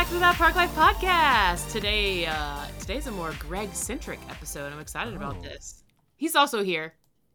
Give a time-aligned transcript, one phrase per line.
[0.00, 1.70] Back to that Park Life podcast.
[1.70, 4.72] Today, uh, today's a more Greg-centric episode.
[4.72, 5.42] I'm excited about Oh.
[5.42, 5.84] this.
[6.16, 6.94] He's also here.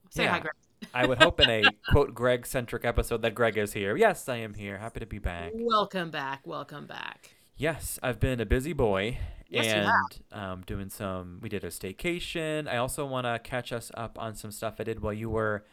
[0.10, 0.56] Say hi, Greg.
[0.92, 3.96] I would hope in a quote Greg centric episode that Greg is here.
[3.96, 4.80] Yes, I am here.
[4.80, 5.52] Happy to be back.
[5.54, 6.48] Welcome back.
[6.48, 7.36] Welcome back.
[7.56, 11.38] Yes, I've been a busy boy Yes, and um, doing some.
[11.44, 12.68] We did a staycation.
[12.68, 15.66] I also want to catch us up on some stuff I did while you were,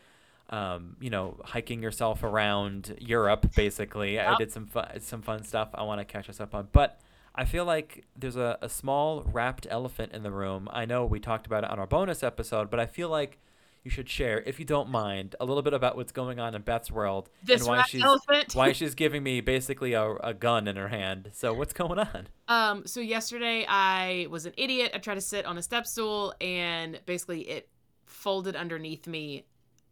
[0.53, 3.53] um, you know, hiking yourself around Europe.
[3.57, 5.71] Basically, I did some fun, some fun stuff.
[5.75, 7.01] I want to catch us up on, but.
[7.35, 10.69] I feel like there's a, a small wrapped elephant in the room.
[10.71, 13.39] I know we talked about it on our bonus episode, but I feel like
[13.85, 16.63] you should share, if you don't mind, a little bit about what's going on in
[16.63, 18.55] Beth's world This and why she's elephant.
[18.55, 21.31] why she's giving me basically a, a gun in her hand.
[21.33, 22.29] So what's going on?
[22.49, 24.93] Um, so yesterday I was an idiot.
[24.95, 27.69] I tried to sit on a step stool and basically it
[28.05, 29.47] folded underneath me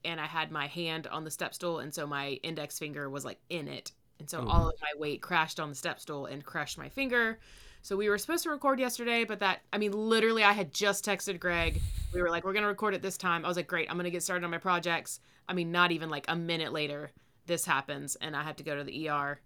[0.04, 3.24] and I had my hand on the step stool and so my index finger was
[3.24, 3.92] like in it.
[4.18, 4.48] And so Ooh.
[4.48, 7.38] all of my weight crashed on the step stool and crushed my finger.
[7.82, 11.04] So we were supposed to record yesterday, but that I mean literally I had just
[11.04, 11.80] texted Greg.
[12.12, 13.44] We were like, we're gonna record it this time.
[13.44, 15.20] I was like, great, I'm gonna get started on my projects.
[15.48, 17.10] I mean, not even like a minute later,
[17.46, 19.40] this happens and I had to go to the ER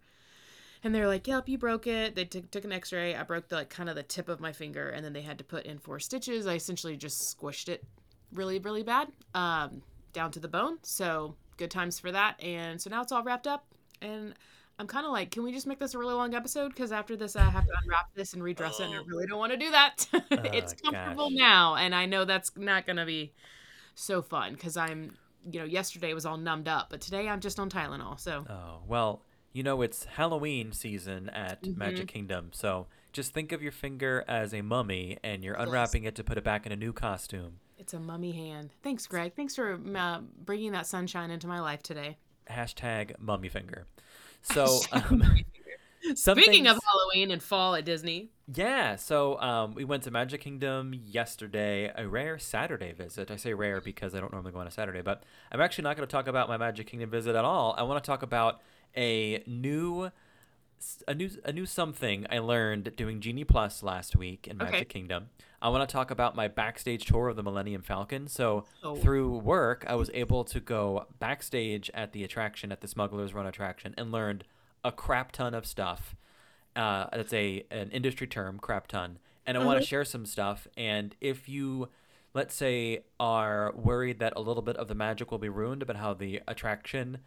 [0.84, 3.16] and they're like, "Yep, you broke it." They took took an X-ray.
[3.16, 5.38] I broke the like kind of the tip of my finger, and then they had
[5.38, 6.46] to put in four stitches.
[6.46, 7.82] I essentially just squished it,
[8.32, 9.82] really, really bad, um,
[10.14, 10.78] down to the bone.
[10.82, 12.42] So good times for that.
[12.42, 13.66] And so now it's all wrapped up,
[14.00, 14.34] and
[14.78, 16.70] I'm kind of like, can we just make this a really long episode?
[16.70, 19.38] Because after this, I have to unwrap this and redress it, and I really don't
[19.38, 20.06] want to do that.
[20.30, 21.38] it's Oh, comfortable gosh.
[21.38, 23.32] now, and I know that's not gonna be
[23.94, 25.16] so fun because I'm,
[25.48, 28.18] you know, yesterday was all numbed up, but today I'm just on Tylenol.
[28.18, 29.22] So Oh well,
[29.52, 31.76] you know it's Halloween season at Mhm.
[31.76, 35.66] Magic Kingdom, so just think of your finger as a mummy, and you're Yes.
[35.68, 37.60] unwrapping it to put it back in a new costume.
[37.78, 38.70] It's a mummy hand.
[38.82, 39.34] Thanks, Greg.
[39.34, 42.16] Thanks for uh, bringing that sunshine into my life today.
[42.50, 43.86] Hashtag mummy finger.
[44.46, 45.22] So um,
[46.14, 50.92] Speaking of Halloween and fall at Disney, Yeah, so um, we went to Magic Kingdom
[50.92, 53.30] yesterday, a rare Saturday visit.
[53.30, 55.96] I say rare because I don't normally go on a Saturday, but I'm actually not
[55.96, 57.74] going to talk about my Magic Kingdom visit at all.
[57.78, 58.60] I want to talk about
[58.94, 60.10] a new
[61.08, 64.84] a new a new something I learned doing Genie Plus last week in Magic Okay.
[64.84, 65.28] Kingdom.
[65.62, 68.26] I want to talk about my backstage tour of the Millennium Falcon.
[68.28, 68.96] So Oh.
[68.96, 73.46] through work, I was able to go backstage at the attraction at the Smugglers Run
[73.46, 74.44] attraction and learned
[74.84, 76.14] a crap ton of stuff.
[76.76, 79.18] Uh, that's a an industry term, crap ton.
[79.46, 80.66] And I want to share some stuff.
[80.76, 81.88] And if you,
[82.34, 85.96] let's say, are worried that a little bit of the magic will be ruined about
[85.96, 87.18] how the attraction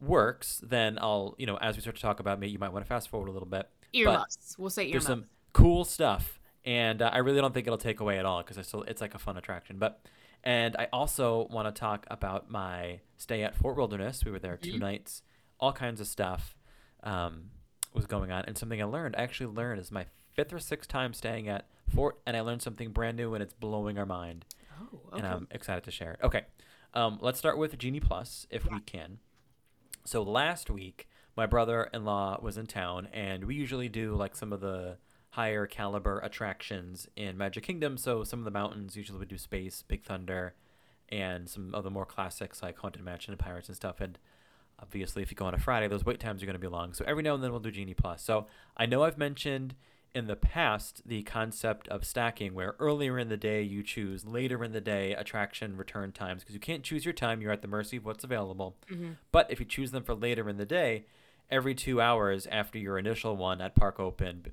[0.00, 2.84] works, then I'll, you know, as we start to talk about me, you might want
[2.84, 3.68] to fast forward a little bit.
[3.92, 4.56] earmuffs.
[4.58, 8.18] we'll say There's some cool stuff, and uh, I really don't think it'll take away
[8.18, 9.78] at all because I still it's like a fun attraction.
[9.78, 10.00] But
[10.44, 14.24] and I also want to talk about my stay at Fort Wilderness.
[14.24, 14.78] We were there 2 Mhm.
[14.80, 15.22] nights,
[15.58, 16.56] all kinds of stuff
[17.02, 17.50] um,
[17.92, 19.16] was going on, and something I learned.
[19.16, 22.62] I actually learned is my fifth or sixth time staying at Fort, and I learned
[22.62, 24.44] something brand new, and it's blowing our mind,
[24.80, 25.26] Oh, and.
[25.26, 26.20] I'm excited to share it.
[26.22, 26.44] Okay,
[26.94, 29.18] um, let's start with Genie Plus if we can.
[30.04, 34.60] So last week, my brother-in-law was in town, and we usually do like some of
[34.60, 34.98] the
[35.30, 37.96] higher caliber attractions in Magic Kingdom.
[37.96, 40.54] So some of the mountains usually we do Space, Big Thunder,
[41.08, 44.00] and some of the more classics like Haunted Mansion and Pirates and stuff.
[44.00, 44.18] And
[44.80, 46.94] obviously, if you go on a Friday, those wait times are going to be long.
[46.94, 48.22] So every now and then we'll do Genie Plus.
[48.22, 48.46] So
[48.76, 49.74] I know I've mentioned
[50.14, 54.64] in the past the concept of stacking, where earlier in the day you choose later
[54.64, 57.40] in the day attraction return times because you can't choose your time.
[57.40, 58.76] You're at the mercy of what's available.
[58.88, 59.16] Mhm.
[59.30, 61.06] But if you choose them for later in the day,
[61.50, 64.52] every two hours after your initial one at park open,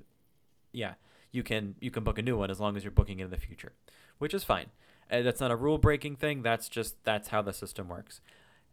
[0.71, 0.93] yeah,
[1.31, 3.37] you can you can book a new one as long as you're booking in the
[3.37, 3.73] future,
[4.19, 4.67] which is fine.
[5.09, 6.41] Uh, that's not a rule breaking thing.
[6.43, 8.21] That's just that's how the system works.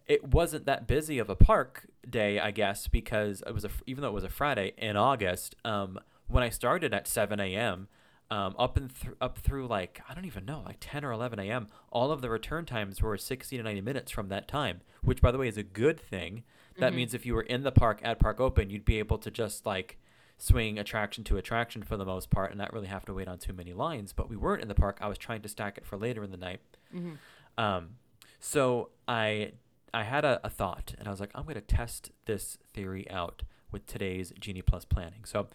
[0.06, 4.02] It wasn't that busy of a park day, I guess, because it was a even
[4.02, 5.54] though it was a Friday in August.
[5.64, 5.98] Um,
[6.28, 7.88] when I started at 7 a.m.
[8.30, 11.38] Um, up and th- up through like I don't even know, like 10 or 11
[11.38, 11.68] a.m.
[11.90, 15.30] All of the return times were 60 to 90 minutes from that time, which by
[15.30, 16.42] the way is a good thing.
[16.78, 16.96] That Mhm.
[16.96, 19.66] means if you were in the park at park open, you'd be able to just
[19.66, 19.98] like
[20.38, 23.38] swing attraction to attraction for the most part and not really have to wait on
[23.38, 24.12] too many lines.
[24.12, 24.98] But we weren't in the park.
[25.00, 26.60] I was trying to stack it for later in the night.
[26.94, 27.18] Mhm.
[27.58, 27.90] Um,
[28.40, 29.52] so I
[29.92, 33.08] I had a, a thought, and I was like, I'm going to test this theory
[33.10, 35.24] out with today's Genie Plus planning.
[35.24, 35.46] So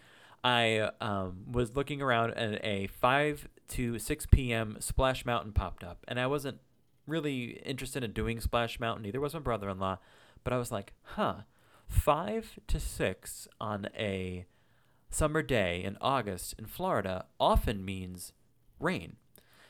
[0.43, 4.77] I um, was looking around, and a 5 to 6 p.m.
[4.79, 6.59] Splash Mountain popped up, and I wasn't
[7.07, 9.03] really interested in doing Splash Mountain.
[9.03, 9.97] Neither was my brother-in-law,
[10.43, 11.41] but I was like, huh,
[11.87, 14.45] 5 to 6 on a
[15.09, 18.31] summer day in August in Florida often means
[18.79, 19.17] rain.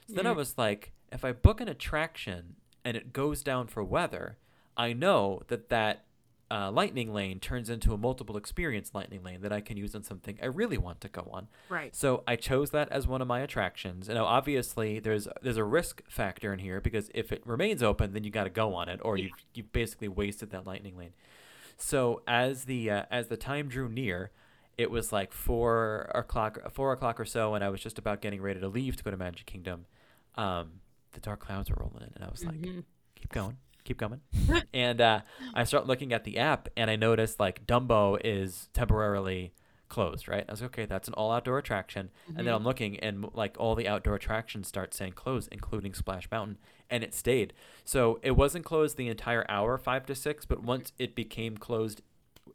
[0.07, 3.83] So then I was like, if I book an attraction and it goes down for
[3.83, 4.38] weather,
[4.75, 6.06] I know that that
[6.51, 10.03] uh, lightning lane turns into a multiple experience lightning lane that I can use on
[10.03, 11.47] something I really want to go on.
[11.69, 11.95] Right.
[11.95, 14.09] So I chose that as one of my attractions.
[14.09, 18.23] And obviously there's there's a risk factor in here because if it remains open, then
[18.23, 19.25] you got to go on it, or Yeah.
[19.25, 21.13] you've you've basically wasted that lightning lane.
[21.77, 24.31] So as the uh, as the time drew near,
[24.77, 28.41] it was like four o'clock four o'clock or so, and I was just about getting
[28.41, 29.85] ready to leave to go to Magic Kingdom.
[30.35, 30.81] Um,
[31.11, 32.83] the dark clouds were rolling in, and I was like, Mhm.
[33.15, 33.57] keep going,
[33.89, 34.21] keep coming.
[34.74, 35.21] and uh,
[35.53, 39.51] I start looking at the app, and I notice like Dumbo is temporarily
[39.89, 40.27] closed.
[40.27, 40.45] Right?
[40.47, 42.12] I was like, okay, that's an all outdoor attraction.
[42.27, 42.56] And then Mhm.
[42.57, 46.57] I'm looking, and like all the outdoor attractions start saying closed, including Splash Mountain,
[46.89, 47.53] and it stayed.
[47.83, 52.01] So it wasn't closed the entire hour, five to six, but once it became closed,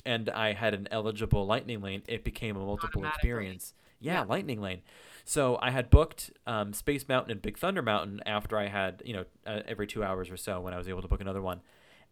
[0.06, 3.74] and I had an eligible lightning lane, it became a multiple experience.
[4.00, 4.22] Yeah, Yeah.
[4.22, 4.82] lightning lane.
[5.24, 9.14] So I had booked um, Space Mountain and Big Thunder Mountain after I had, you
[9.14, 11.62] know, uh, every two hours or so when I was able to book another one.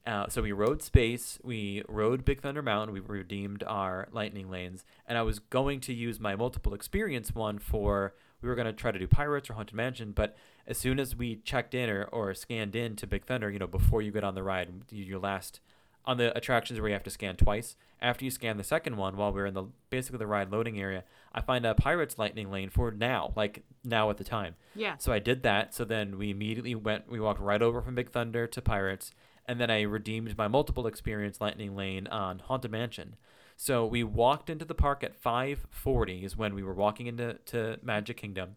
[0.05, 4.85] Uh, so we rode Space, we rode Big Thunder Mountain, we redeemed our lightning lanes,
[5.07, 8.73] and I was going to use my multiple experience one for we were going to
[8.73, 10.37] try to do Pirates or Haunted Mansion, but
[10.67, 13.69] as soon as we checked in or, or scanned in to Big Thunder, you know,
[13.69, 15.61] before you get on the ride, your last
[16.05, 17.77] on the attractions where you have to scan twice.
[18.01, 21.05] After you scan the second one, while we're in the basically the ride loading area,
[21.33, 24.57] I find a Pirates Lightning Lane for now, like now at the time.
[24.75, 24.97] Yeah.
[24.99, 25.75] So I did that.
[25.75, 29.13] So then we immediately went, we walked right over from Big Thunder to Pirates,
[29.47, 33.17] and then I redeemed my multiple experience Lightning Lane on Haunted Mansion.
[33.57, 37.79] So we walked into the park at 5:40 is when we were walking into to
[37.83, 38.57] Magic Kingdom.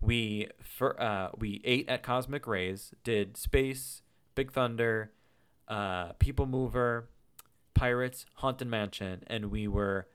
[0.00, 4.02] We for, uh, we ate at Cosmic Rays, did Space,
[4.34, 5.12] Big Thunder,
[5.68, 7.08] uh, People Mover,
[7.74, 10.06] Pirates, Haunted Mansion, and we were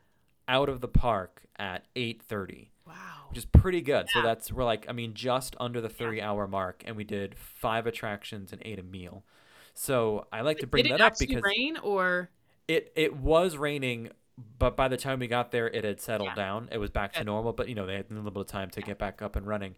[0.48, 2.94] out of the park at 8:30 Wow.
[3.30, 4.10] which is pretty good.
[4.10, 7.38] So that's we're like I mean just under the 30 hour mark and we did
[7.38, 9.24] five attractions and ate a meal.
[9.74, 12.30] So I like to bring that up because rain or
[12.68, 14.10] it it was raining
[14.58, 16.36] but by the time we got there it had settled Yeah.
[16.36, 16.70] down.
[16.72, 18.72] It was back to normal, but you know, they had a little bit of time
[18.72, 19.76] to get back up and running.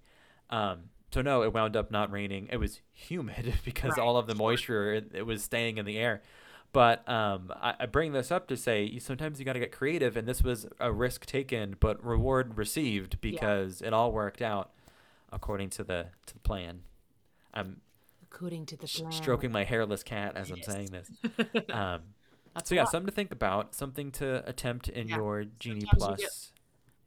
[0.50, 2.48] Um so no, it wound up not raining.
[2.51, 5.98] It was humid because Right, all of the moisture it, it was staying in the
[5.98, 6.21] air.
[6.71, 9.71] But um, I, I bring this up to say you, sometimes you got to get
[9.71, 14.71] creative, and this was a risk taken, but reward received because it all worked out
[15.31, 16.81] according to the to the plan.
[17.54, 17.81] I'm
[18.24, 19.12] according to the plan.
[19.12, 21.12] stroking my hairless cat as I'm saying this.
[21.71, 22.01] Um,
[22.63, 22.92] so yeah, lot.
[22.92, 25.18] something to think about, something to attempt in Yeah.
[25.18, 26.19] your Genie Sometimes Plus.
[26.19, 26.30] get-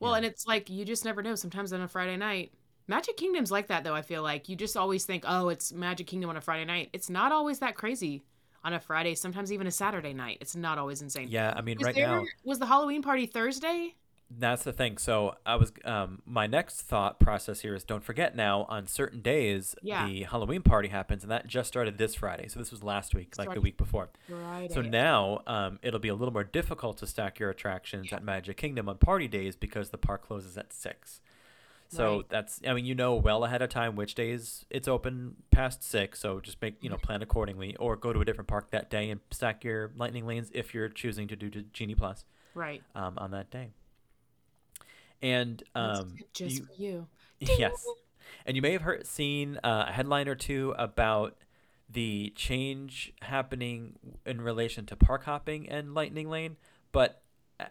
[0.00, 0.16] Well, Yeah.
[0.18, 1.34] and it's like you just never know.
[1.34, 2.52] Sometimes on a Friday night,
[2.88, 3.94] Magic Kingdom's like that though.
[3.94, 6.90] I feel like you just always think, oh, it's Magic Kingdom on a Friday night.
[6.92, 8.22] It's not always that crazy
[8.64, 9.14] on a Friday.
[9.14, 10.38] Sometimes even a Saturday night.
[10.40, 11.28] It's not always insane.
[11.28, 13.94] yeah, I mean, Was right there- now was the Halloween party Thursday?
[14.28, 14.98] That's the thing.
[14.98, 19.20] So I was um my next thought process here is don't forget now on certain
[19.20, 20.04] days Yeah.
[20.04, 22.48] the Halloween party happens and that just started this Friday.
[22.48, 24.08] So this was last week, like the week before.
[24.28, 24.74] Friday.
[24.74, 28.56] So now um it'll be a little more difficult to stack your attractions at Magic
[28.56, 31.20] Kingdom on party days because the park closes at 6.
[31.88, 32.28] So Right.
[32.28, 36.18] that's I mean you know well ahead of time which days it's open past 6,
[36.18, 39.10] so just make, you know, plan accordingly or go to a different park that day
[39.10, 42.24] and stack your lightning lanes if you're choosing to do Genie Plus
[42.54, 42.82] right.
[42.94, 43.70] um, on that day.
[45.22, 47.06] And um, just you- for you.
[47.40, 47.86] yes,
[48.46, 51.36] and you may have heard seen uh, a headline or two about
[51.88, 56.56] the change happening in relation to park hopping and Lightning Lane,
[56.92, 57.22] but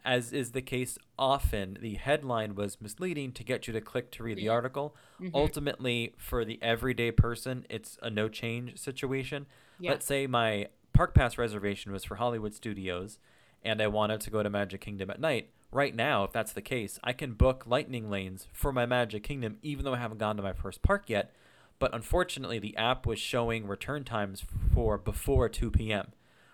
[0.03, 4.23] as is the case often, the headline was misleading to get you to click to
[4.23, 4.95] read the article.
[5.19, 5.31] Mhm.
[5.33, 9.45] Ultimately, for the everyday person, it's a no change situation.
[9.79, 9.91] Yeah.
[9.91, 13.19] Let's say my park pass reservation was for Hollywood Studios
[13.63, 15.51] and I wanted to go to Magic Kingdom at night.
[15.71, 19.57] Right now, if that's the case, I can book lightning lanes for my Magic Kingdom
[19.61, 21.31] even though I haven't gone to my first park yet.
[21.77, 26.13] But unfortunately, the app was showing return times for before 2 p.m.,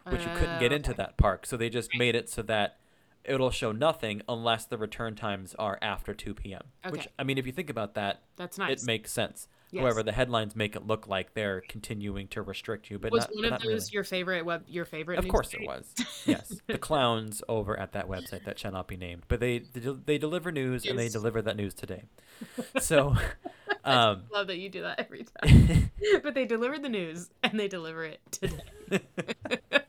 [0.09, 1.45] which you couldn't get Oh, into that park.
[1.45, 2.79] So they just made it so that
[3.25, 6.61] it'll show nothing unless the return times are after 2 p.m.
[6.85, 6.91] Okay.
[6.91, 8.83] Which, I mean, if you think about that, That's nice.
[8.83, 9.47] it makes sense.
[9.71, 9.83] Yes.
[9.83, 13.35] However, the headlines make it look like they're continuing to restrict you, but was not,
[13.35, 13.89] one of those really.
[13.93, 15.93] your favorite web your favorite Of course it was.
[16.25, 19.95] Yes, the clowns over at that website that shall not be named, but they they,
[20.05, 22.03] they deliver news and they deliver that news today.
[22.79, 23.15] So,
[23.85, 25.91] um, love that you do that every time
[26.23, 29.80] but they deliver the news and they deliver it today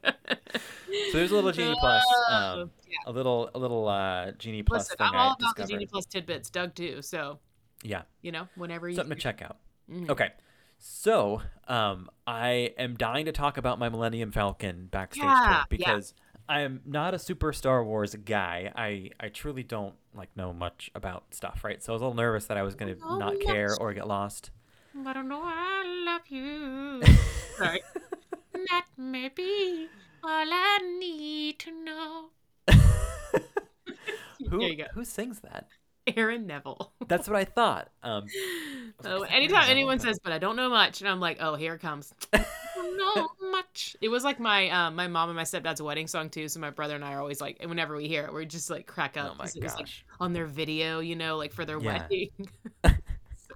[0.53, 0.59] so
[1.19, 2.97] there's a little Genie Plus, Oh, um, yeah.
[3.07, 5.67] a little a little uh, Genie Plus Listen, thing I'm I all about the.
[5.67, 7.03] Genie Plus tidbits, Doug too.
[7.03, 7.39] So
[7.83, 9.57] Yeah, you know, whenever you something to check out.
[9.91, 10.09] Mhm.
[10.11, 10.31] Okay.
[10.85, 15.65] So, um, I am dying to talk about my Millennium Falcon backstage Yeah, tour yeah.
[15.69, 16.13] because
[16.49, 18.73] I am not a super Star Wars guy.
[18.75, 21.81] I, I truly don't like know much about stuff, right?
[21.81, 24.09] So I was a little nervous that I was gonna Oh, not care or get
[24.09, 24.51] lost.
[25.07, 27.03] I don't know I love you.
[27.57, 27.81] Sorry.
[28.53, 29.89] that may be.
[30.25, 32.25] All I need to know.
[34.51, 34.85] Who There you go.
[34.95, 35.69] who sings that?
[36.17, 36.93] Aaron Neville.
[37.07, 37.89] That's what I thought.
[38.03, 38.27] Um,
[39.05, 41.75] Oh, Is anytime anyone says, "But I don't know much," and I'm like, "Oh, here
[41.75, 42.45] it comes." I
[42.77, 43.97] don't know much.
[44.01, 46.47] It was like my um, my mom and my stepdad's wedding song too.
[46.49, 48.71] So my brother and I are always like, and whenever we hear it, we're just
[48.71, 49.33] like crack up.
[49.33, 50.05] oh my was, like, gosh.
[50.21, 52.03] on their video, you know, like for their Yeah.
[52.11, 52.29] wedding.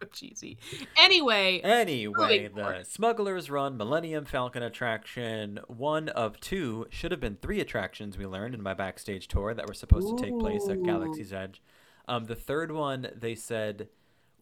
[0.01, 0.59] So cheesy.
[0.97, 2.87] Anyway, Anyway, the forward.
[2.87, 8.55] Smugglers Run Millennium Falcon attraction, one of two, should have been three attractions we learned
[8.55, 11.63] in my backstage tour that were supposed to take place at Galaxy's Edge.
[12.09, 13.89] Um, the third one, they said,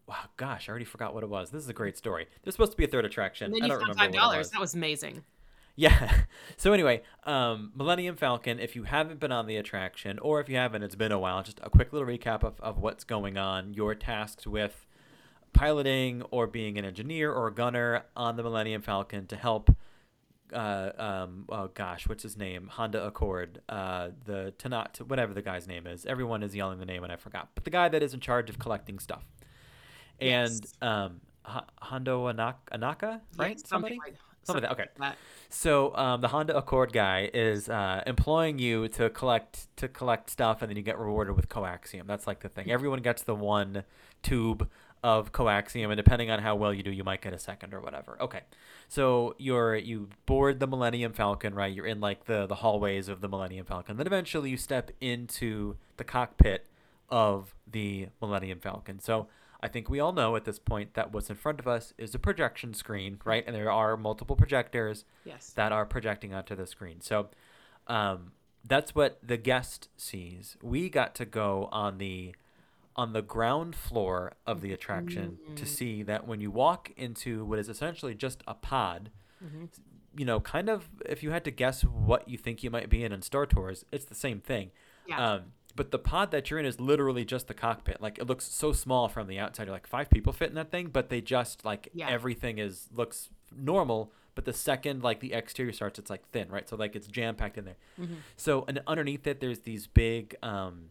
[0.07, 1.51] wow, gosh, I already forgot what it was.
[1.51, 2.27] This is a great story.
[2.43, 3.47] There's supposed to be a third attraction.
[3.47, 4.51] and then I don't remember five what it was.
[4.51, 5.25] That was amazing.
[5.77, 6.13] Yeah.
[6.57, 8.61] So anyway, um, Millennium Falcon.
[8.61, 11.43] If you haven't been on the attraction, or if you haven't, it's been a while.
[11.43, 13.75] Just a quick little recap of, of what's going on.
[13.75, 14.87] You're tasked with
[15.55, 19.75] piloting or being an engineer or a gunner on the Millennium Falcon to help.
[20.53, 22.69] Uh, um, oh gosh, what's his name?
[22.71, 23.61] Honda Accord.
[23.69, 26.05] Uh, the Tanat, whatever the guy's name is.
[26.07, 27.49] Everyone is yelling the name, and I forgot.
[27.55, 29.25] But the guy that is in charge of collecting stuff.
[30.21, 30.75] And Yes.
[30.83, 33.57] um, H- Hondo Ohnaka, Ohnaka, right?
[33.57, 33.97] Yeah, Somebody.
[33.97, 34.83] something like Something like that.
[34.83, 34.91] Okay.
[34.99, 35.17] that.
[35.49, 40.61] So um, the Honda Accord guy is uh, employing you to collect to collect stuff,
[40.61, 42.07] and then you get rewarded with coaxium.
[42.07, 42.71] That's like the thing.
[42.71, 43.85] Everyone gets the one
[44.23, 44.69] tube
[45.05, 47.81] of coaxium, and depending on how well you do, you might get a second or
[47.81, 48.17] whatever.
[48.21, 48.41] Okay,
[48.89, 51.73] so you're you board the Millennium Falcon, right?
[51.73, 53.99] You're in like the the hallways of the Millennium Falcon.
[53.99, 56.67] Then eventually you step into the cockpit
[57.11, 58.99] of the Millennium Falcon.
[58.99, 59.27] So
[59.61, 62.15] I think we all know at this point that what's in front of us is
[62.15, 63.45] a projection screen, right?
[63.47, 65.51] And there are multiple projectors Yes.
[65.51, 67.03] that are projecting onto the screen.
[67.03, 67.29] So
[67.87, 68.33] um,
[68.67, 70.57] that's what the guest sees.
[70.63, 72.35] We got to go on the
[72.97, 75.69] on the ground floor of the attraction to Mm.
[75.69, 79.11] see that when you walk into what is essentially just a pod,
[79.45, 79.69] Mhm.
[80.17, 83.03] you know, kind of if you had to guess what you think you might be
[83.03, 84.71] in in Star Tours, it's the same thing.
[85.07, 85.33] Yeah.
[85.35, 88.01] Um, but the pod that you're in is literally just the cockpit.
[88.01, 89.65] Like it looks so small from the outside.
[89.67, 92.09] You're like five people fit in that thing, but they just like Yeah.
[92.09, 94.13] everything is looks normal.
[94.37, 96.69] But the second like the exterior starts, it's like thin, right?
[96.69, 97.77] So like it's jam packed in there.
[98.01, 98.19] Mhm.
[98.37, 100.91] So and underneath it, there's these big, um,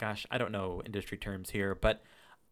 [0.00, 2.02] gosh, I don't know industry terms here, but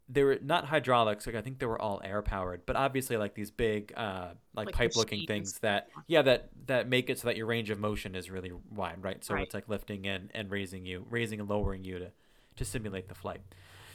[0.08, 1.26] they were not hydraulics.
[1.26, 4.66] Like I think they were all air powered, but obviously like these big, uh, like,
[4.68, 7.78] Like pipe looking things that yeah that that make it so that your range of
[7.78, 9.24] motion is really wide, right?
[9.24, 9.44] So Right.
[9.44, 12.12] it's like lifting and and raising you, raising and lowering you to
[12.56, 13.42] to simulate the flight.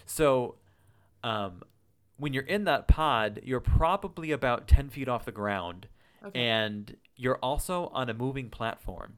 [0.06, 0.56] So,
[1.24, 1.64] um,
[2.18, 5.88] when you're in that pod, you're probably about ten feet off the ground
[6.26, 6.40] Okay.
[6.42, 9.18] and you're also on a moving platform.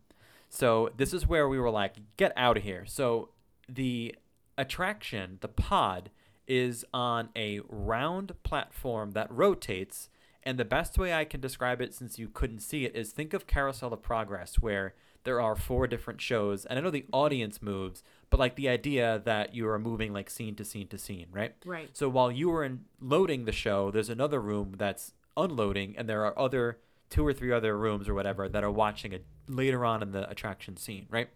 [0.50, 2.86] So this is where we were like, get out of here.
[2.86, 3.30] So
[3.68, 4.16] the
[4.58, 6.10] attraction, the pod,
[6.48, 10.10] is on a round platform that rotates.
[10.44, 13.34] And the best way I can describe it, since you couldn't see it, is think
[13.34, 14.94] of Carousel of Progress, where
[15.24, 16.66] there are four different shows.
[16.66, 20.30] And I know the audience moves, but like the idea that you are moving like
[20.30, 21.56] scene to scene to scene, right?
[21.66, 21.90] right.
[21.94, 26.24] So while you were in loading the show, there's another room that's unloading, and there
[26.26, 26.78] are other
[27.10, 30.30] two or three other rooms or whatever that are watching it later on in the
[30.30, 31.30] attraction scene, right?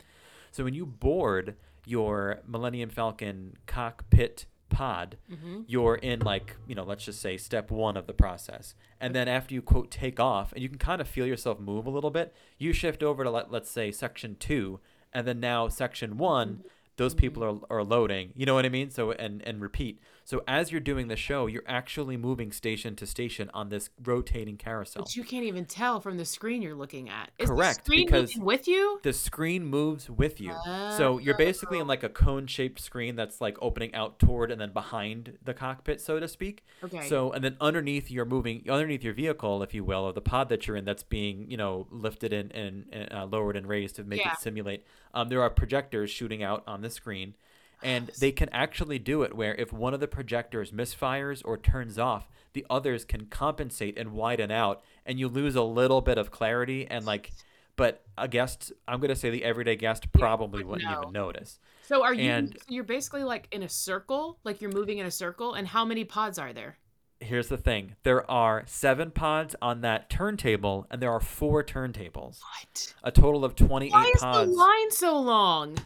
[0.52, 1.56] So when you board
[1.86, 5.66] your Millennium Falcon cockpit pod, Mhm.
[5.68, 9.28] you're in like you know let's just say step one of the process and then
[9.28, 12.12] after you quote take off and you can kind of feel yourself move a little
[12.12, 14.80] bit you shift over to let, let's say section two
[15.12, 16.64] and then now section one
[17.00, 20.44] those people are, are loading you know what i mean so and and repeat so
[20.48, 25.02] as you're doing the show you're actually moving station to station on this rotating carousel
[25.04, 27.32] But you can't even tell from the screen you're looking at.
[27.40, 29.00] Is Correct, The screen because- moving with you.
[29.02, 30.54] the screen moves with you.
[30.98, 34.62] So you're basically in like a cone shaped screen that's like opening out toward and
[34.62, 36.64] then behind the cockpit, so to speak.
[36.84, 37.08] Okay.
[37.08, 40.50] So and then underneath you're moving underneath your vehicle, if you will, or the pod
[40.50, 43.96] that you're in that's being you know lifted and and, and uh, lowered and raised
[43.96, 44.34] to make Yeah.
[44.34, 44.84] it simulate.
[45.14, 47.36] Um, there are projectors shooting out on the screen,
[47.82, 51.98] and they can actually do it where if one of the projectors misfires or turns
[51.98, 56.32] off, the others can compensate and widen out, and you lose a little bit of
[56.32, 57.32] clarity and like.
[57.76, 61.00] But a guest, I'm gonna say the everyday guest probably would wouldn't know.
[61.02, 61.60] even notice.
[61.84, 62.30] So are you?
[62.30, 65.54] and- so you're basically like in a circle, like you're moving in a circle.
[65.54, 66.78] And how many pods are there?
[67.22, 72.40] Here's the thing there are seven pods on that turntable and there are four turntables
[72.40, 72.94] What?
[73.04, 75.78] a total of 28 Why is pods the line so long?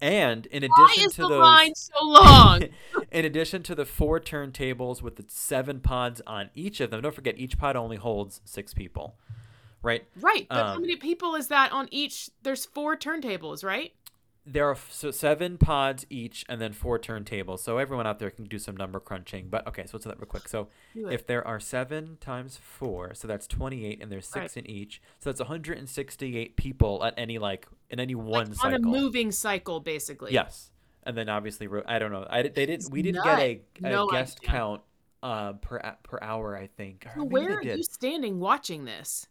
[0.00, 2.62] and in addition Why is to the those line so long?
[3.10, 7.14] in addition to the four turntables with the seven pods on each of them don't
[7.14, 9.16] forget each pod only holds six people
[9.82, 10.46] right right.
[10.48, 12.28] But how Um, many people is that on each?
[12.42, 13.92] There's four turntables, right?
[14.46, 17.60] There are so seven pods each and then four turntables.
[17.60, 19.48] So everyone out there can do some number crunching.
[19.48, 20.48] But okay, so let's do that real quick.
[20.48, 25.02] So if there are seven times four, so that's 28, and there's six in each.
[25.18, 28.74] So that's 168 people at any like in any one like cycle.
[28.74, 30.32] on a moving cycle, basically.
[30.32, 30.70] Yes,
[31.02, 32.26] and then obviously I don't know.
[32.28, 32.90] I they didn't.
[32.90, 33.90] We didn't get a, a.
[33.90, 34.50] No guest idea.
[34.50, 34.82] count
[35.22, 36.56] uh, per per hour.
[36.56, 37.06] I think.
[37.14, 37.76] So where are did.
[37.76, 39.26] you standing watching this?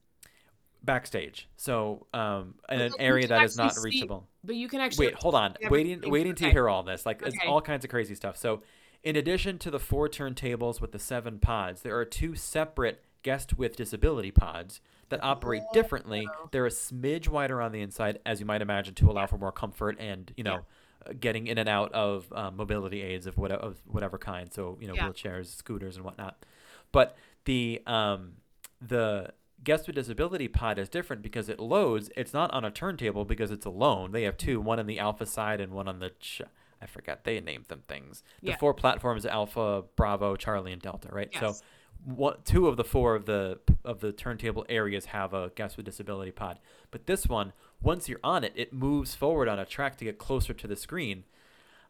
[0.83, 1.48] Backstage?
[1.57, 4.27] So um, in an area that is not see- reachable.
[4.43, 5.55] But you can actually Wait, hold on.
[5.69, 6.51] Waiting, waiting to Okay.
[6.53, 7.05] hear all this.
[7.05, 8.38] Like it's all kinds of crazy stuff.
[8.38, 8.62] So,
[9.03, 13.57] in addition to the four turntables with the seven pods, there are two separate guest
[13.57, 16.25] with disability pods that operate differently.
[16.51, 19.51] They're a smidge wider on the inside, as you might imagine, to allow for more
[19.51, 20.65] comfort and you know,
[21.05, 24.53] uh, getting in and out of um, mobility aids of whatever of whatever kind.
[24.53, 25.07] So you know, Yeah.
[25.09, 26.45] wheelchairs, scooters, and whatnot.
[26.93, 28.33] But the um,
[28.81, 29.33] the
[29.63, 32.10] guest with disability pod is different because it loads.
[32.16, 34.12] It's not on a turntable because it's alone.
[34.12, 36.12] They have two, one on the alpha side and one on the.
[36.20, 36.42] Ch-
[36.82, 38.24] I forgot they named them things.
[38.42, 38.58] The Yeah.
[38.58, 41.10] four platforms: Alpha, Bravo, Charlie, and Delta.
[41.12, 41.30] Right.
[41.34, 41.60] Yes.
[41.60, 41.66] So,
[42.06, 45.86] what two of the four of the of the turntable areas have a guest with
[45.86, 46.60] disability pod,
[46.92, 47.51] but this one,
[47.82, 50.75] once you're on it, it moves forward on a track to get closer to the
[50.78, 51.25] screen,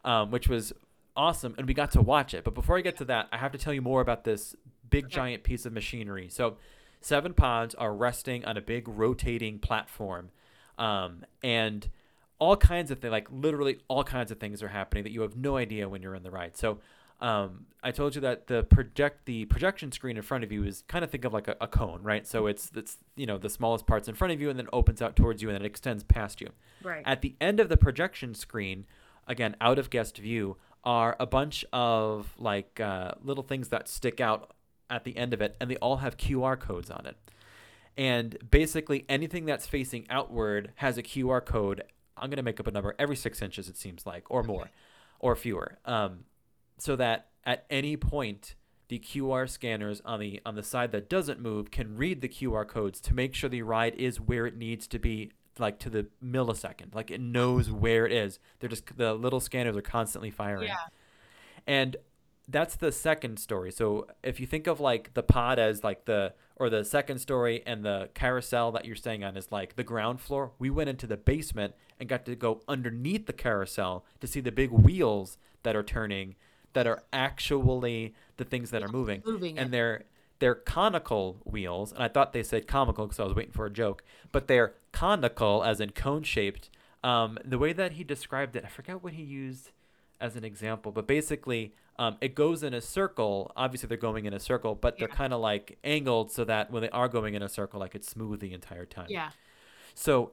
[0.03, 0.73] um, which was
[1.15, 2.43] awesome, and we got to watch it.
[2.43, 4.55] But before I get to that, I have to tell you more about this
[4.89, 5.13] big Okay.
[5.15, 6.29] giant piece of machinery.
[6.29, 6.57] So,
[7.01, 10.29] seven pods are resting on a big rotating platform,
[10.77, 11.89] um, and
[12.39, 15.35] all kinds of things, like literally all kinds of things are happening that you have
[15.35, 16.57] no idea when you're in the ride.
[16.57, 16.79] So.
[17.21, 20.83] Um, I told you that the project the projection screen in front of you is
[20.87, 22.25] kind of think of like a, a cone, right?
[22.25, 25.01] So it's it's you know the smallest parts in front of you, and then opens
[25.01, 26.47] out towards you, and then it extends past you.
[26.81, 27.03] Right.
[27.05, 28.85] At the end of the projection screen,
[29.27, 34.21] again out of guest view, are a bunch of like uh, little things that stick
[34.21, 34.53] out
[34.89, 37.17] at the end of it, and they all have QR codes on it.
[37.97, 41.83] And basically, anything that's facing outward has a QR code.
[42.17, 44.69] I'm gonna make up a number every six inches, it seems like, or more,
[45.19, 45.79] or fewer.
[45.85, 46.25] Um,
[46.77, 48.55] so that at any point
[48.89, 52.67] the QR scanners on the on the side that doesn't move can read the QR
[52.67, 56.07] codes to make sure the ride is where it needs to be like to the
[56.23, 60.67] millisecond like it knows where it is they're just the little scanners are constantly firing
[60.69, 60.77] Yeah.
[61.67, 61.97] and
[62.49, 63.71] that's the second story.
[63.71, 67.63] So if you think of like the pod as like the or the second story
[67.65, 71.07] and the carousel that you're staying on is like the ground floor we went into
[71.07, 75.75] the basement and got to go underneath the carousel to see the big wheels that
[75.75, 76.35] are turning
[76.73, 79.23] that are actually the things that are moving.
[79.25, 79.71] moving and it.
[79.71, 80.03] they're
[80.39, 83.71] they're conical wheels and i thought they said comical because i was waiting for a
[83.71, 86.69] joke but they're conical as in cone shaped
[87.01, 89.71] um, the way that he described it i forget what he used
[90.21, 94.33] as an example but basically um, it goes in a circle obviously they're going in
[94.33, 97.41] a circle but they're kind of like angled so that when they are going in
[97.41, 99.31] a circle like it's smooth the entire time Yeah.
[99.95, 100.31] so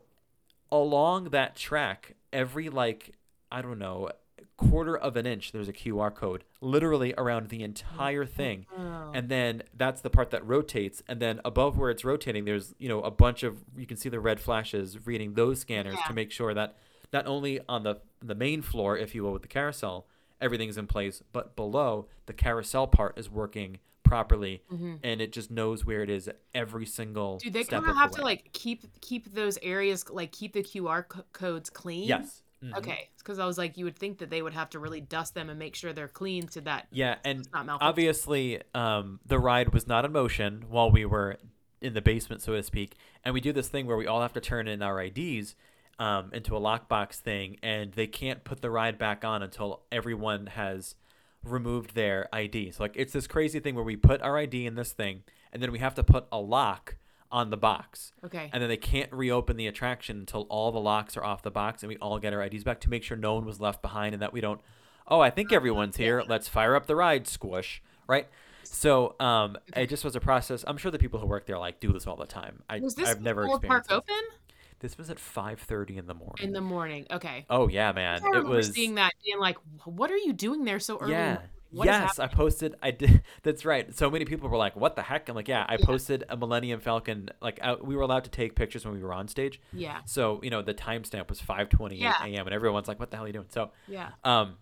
[0.73, 3.13] along that track, every like
[3.51, 4.11] I don't know
[4.57, 8.67] quarter of an inch, there's a QR code literally around the entire thing.
[8.77, 9.11] Oh.
[9.15, 11.03] And then that's the part that rotates.
[11.09, 14.09] And then above where it's rotating, there's you know a bunch of you can see
[14.09, 16.07] the red flashes reading those scanners Yeah.
[16.09, 16.77] to make sure that
[17.13, 20.07] not only on the the main floor, if you will, with the carousel,
[20.41, 25.01] everything's in place, but below the carousel part is working properly, Mhm.
[25.03, 27.39] and it just knows where it is every single.
[27.39, 30.63] Do they step kind of have to like keep keep those areas like keep the
[30.63, 32.07] QR co- codes clean?
[32.09, 32.43] Yes.
[32.63, 32.79] Mhm.
[32.79, 35.35] Okay, because I was like, you would think that they would have to really dust
[35.35, 39.87] them and make sure they're clean so that Yeah, and obviously um, the ride was
[39.87, 41.37] not in motion while we were
[41.83, 44.33] in the basement so to speak and we do this thing where we all have
[44.33, 45.55] to turn in our ids
[45.99, 50.47] um, into a lockbox thing and they can't put the ride back on until everyone
[50.47, 50.95] has
[51.43, 54.75] removed their id so like it's this crazy thing where we put our id in
[54.75, 56.97] this thing and then we have to put a lock
[57.31, 58.13] on the box.
[58.25, 58.51] Okay.
[58.53, 61.83] and then they can't reopen the attraction until all the locks are off the box
[61.83, 64.15] and we all get our IDs back to make sure no one was left behind
[64.15, 64.61] and that we don't
[65.09, 66.23] oh I think everyone's here.
[66.27, 68.29] Let's fire up the ride squish right?
[68.63, 70.65] So um it just was a process.
[70.67, 72.63] I'm sure the people who work there like do this all the time.
[72.69, 74.15] I, was this I've never before park open?
[74.31, 74.46] this.
[74.81, 77.07] This was at 5:30 in the morning in the morning?
[77.11, 77.47] Okay.
[77.51, 80.79] oh yeah man I it was seeing that being like, what are you doing there
[80.81, 81.13] so early?
[81.13, 81.39] yeah?
[81.73, 82.77] What is yes, I posted.
[82.81, 83.23] I did.
[83.43, 83.93] That's right.
[83.95, 85.85] So many people were like, "What the heck?" I'm like, "Yeah, I Yeah.
[85.85, 87.29] posted a Millennium Falcon.
[87.43, 89.61] Like, out, we were allowed to take pictures when we were on stage.
[89.73, 89.99] Yeah.
[90.05, 92.15] So you know, the timestamp was 5:28 Yeah.
[92.25, 92.47] a.m.
[92.47, 94.11] and everyone's like, "What the hell are you doing?" So, Yeah.
[94.23, 94.57] um,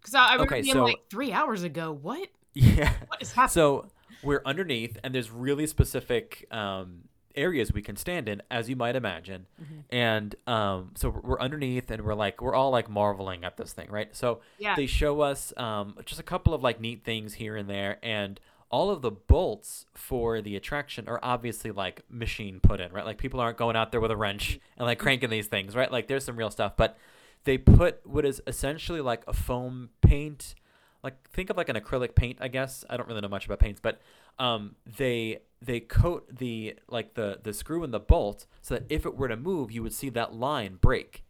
[0.00, 1.92] Because I, I remember Okay, being so- like three hours ago.
[1.92, 2.28] What?
[2.54, 2.94] yeah.
[3.06, 3.52] What is happening?
[3.52, 3.86] So
[4.24, 7.04] we're underneath, and there's really specific um,
[7.40, 9.46] areas we can stand in, as you might imagine.
[9.60, 9.84] Mhm.
[9.90, 13.72] And um, so we're- we're underneath, and we're like, we're all like marveling at this
[13.72, 14.14] thing, right?
[14.14, 14.76] So Yeah.
[14.76, 18.38] they show us um, just a couple of like neat things here and there, and
[18.72, 23.04] all of the bolts for the attraction are obviously like machine put in, right?
[23.04, 25.90] Like people aren't going out there with a wrench and like cranking these things, right?
[25.90, 26.96] Like there's some real stuff, but
[27.44, 30.54] they put what is essentially like a foam paint,
[31.02, 32.84] like think of like an acrylic paint, I guess.
[32.88, 34.00] I don't really know much about paints, but
[34.38, 39.04] um, they they coat the like the the screw and the bolt so that if
[39.04, 41.24] it were to move, you would see that line break.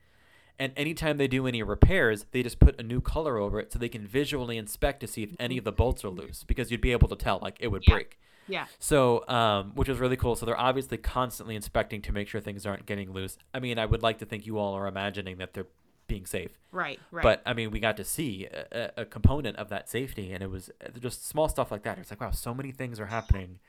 [0.59, 3.79] And anytime they do any repairs, they just put a new color over it so
[3.79, 6.83] they can visually inspect to see if any of the bolts are loose because you'd
[6.83, 7.95] be able to tell like it would Yeah.
[7.95, 8.19] break.
[8.47, 8.67] Yeah.
[8.79, 10.37] So, um, which was really cool.
[10.37, 13.39] So they're obviously constantly inspecting to make sure things aren't getting loose.
[13.55, 15.69] I mean, I would like to think you all are imagining that they're
[16.09, 16.99] being safe, Right.
[17.13, 17.23] Right.
[17.23, 20.51] but I mean, we got to see a, a- component of that safety, and it
[20.51, 21.99] was uh, just small stuff like that.
[21.99, 23.61] It's like, wow, so many things are happening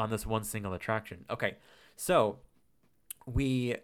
[0.00, 1.24] on this one single attraction.
[1.30, 1.56] Okay,
[1.96, 2.38] so
[3.26, 3.76] we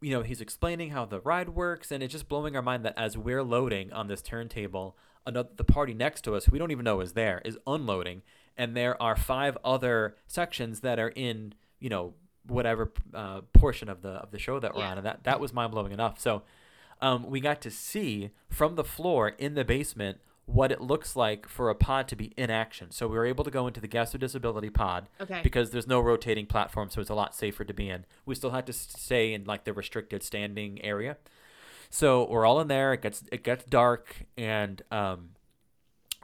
[0.00, 2.94] you know he's explaining how the ride works and it's just blowing our mind that
[2.96, 6.70] as we're loading on this turntable another the party next to us who we don't
[6.70, 8.22] even know is there is unloading
[8.56, 12.14] and there are five other sections that are in you know
[12.46, 14.90] whatever uh, portion of the of the show that we're Yeah.
[14.92, 16.42] on and that that was mind blowing enough so
[17.00, 20.18] um, we got to see from the floor in the basement
[20.50, 22.90] what it looks like for a pod to be in action.
[22.90, 25.40] So we were able to go into the guest with disability pod Okay.
[25.42, 28.06] because there's no rotating platform, so it's a lot safer to be in.
[28.24, 31.18] We still had to stay in like the restricted standing area.
[31.90, 32.94] So we're all in there.
[32.94, 35.30] It gets it gets dark, and um,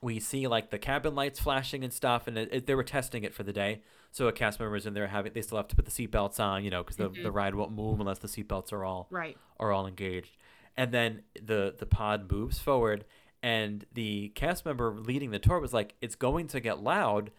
[0.02, 2.26] we see like the cabin lights flashing and stuff.
[2.26, 3.82] And it, it, they were testing it for the day.
[4.10, 6.38] So a cast member is in there having they still have to put the seatbelts
[6.40, 9.36] on, you know, because the, the ride won't move unless the seatbelts are all right.
[9.60, 10.36] are all engaged.
[10.76, 13.04] And then the the pod moves forward,
[13.44, 17.30] and the cast member leading the tour was like, "It's going to get loud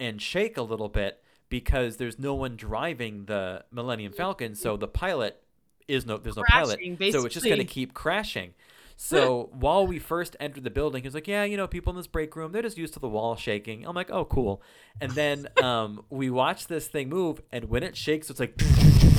[0.00, 4.88] and shake a little bit because there's no one driving the Millennium Falcon, so the
[4.88, 5.42] pilot
[5.86, 8.54] is no there's no pilot, Crashing, so it's just going to keep crashing."
[8.94, 11.96] So while we first entered the building, he was like, "Yeah, you know, people in
[11.96, 14.62] this break room, they're just used to the wall shaking." I'm like, "Oh, cool."
[15.00, 18.54] And then um, we watch this thing move, and when it shakes, it's like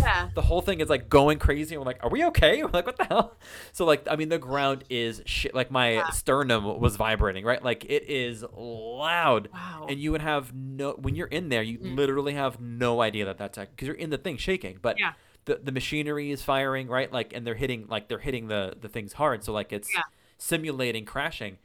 [0.00, 0.30] Yeah.
[0.34, 1.74] the whole thing is like going crazy.
[1.74, 2.62] And we're like, are we okay?
[2.62, 3.36] We're like, what the hell?
[3.72, 5.54] So like, I mean, the ground is shit.
[5.54, 6.10] Like my Yeah.
[6.10, 7.62] sternum was vibrating, right?
[7.62, 9.48] Like it is loud.
[9.52, 9.86] Wow.
[9.88, 13.38] And you would have no when you're in there, you literally have no idea that
[13.38, 14.78] that's because you're in the thing shaking.
[14.80, 15.12] But Yeah.
[15.44, 17.12] the the machinery is firing, right?
[17.12, 19.44] Like, and they're hitting like they're hitting the the things hard.
[19.44, 20.02] So like it's Yeah.
[20.38, 21.58] simulating crashing,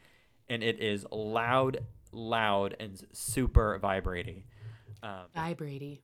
[0.49, 1.79] and it is loud,
[2.11, 4.43] loud, and super vibrating.
[5.03, 5.99] Um, Vibrating.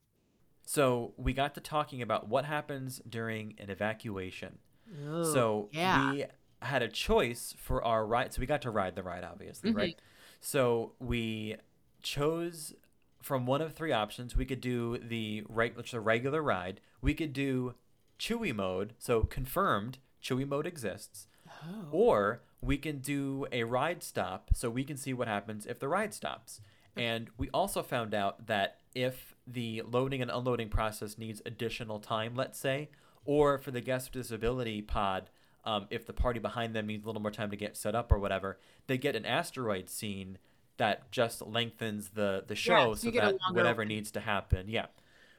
[0.71, 4.59] So we got to talking about what happens during an evacuation.
[5.05, 6.13] Oh, so yeah.
[6.13, 6.25] we
[6.61, 8.33] had a choice for our ride.
[8.33, 9.79] So we got to ride the ride, obviously, mm-hmm.
[9.79, 9.99] right?
[10.39, 11.57] So we
[12.01, 12.73] chose
[13.21, 14.37] from one of three options.
[14.37, 16.79] We could do the right, which is a regular ride.
[17.01, 17.75] We could do
[18.17, 21.27] Chewie mode, so confirmed Chewie mode exists,
[21.65, 21.87] Oh.
[21.91, 25.89] or we can do a ride stop, so we can see what happens if the
[25.89, 26.61] ride stops.
[26.95, 32.35] And we also found out that if the loading and unloading process needs additional time,
[32.35, 32.89] let's say,
[33.25, 35.29] or for the guest with disability pod,
[35.63, 38.11] um, if the party behind them needs a little more time to get set up
[38.11, 40.37] or whatever, they get an asteroid scene
[40.77, 43.87] that just lengthens the the show so so that whatever one.
[43.87, 44.87] needs to happen, yeah.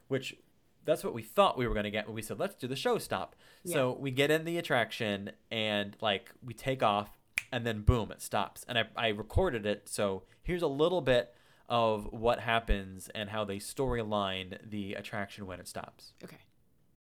[0.07, 0.37] Which
[0.85, 2.77] that's what we thought we were going to get when we said let's do the
[2.77, 3.35] show stop.
[3.65, 7.19] So we get in the attraction and like we take off
[7.51, 8.65] and then boom it stops.
[8.69, 11.35] And I I recorded it so here's a little bit
[11.69, 16.13] of what happens and how they storyline the attraction when it stops.
[16.23, 16.37] Okay.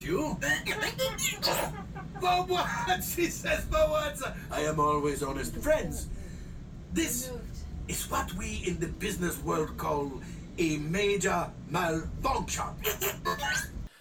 [0.01, 0.37] You?
[2.21, 3.03] For what?
[3.05, 4.19] She says for what?
[4.51, 5.55] I am always honest.
[5.57, 6.09] Friends,
[6.93, 7.31] this
[7.89, 10.21] is what we in the business world call
[10.59, 12.65] a major malfunction.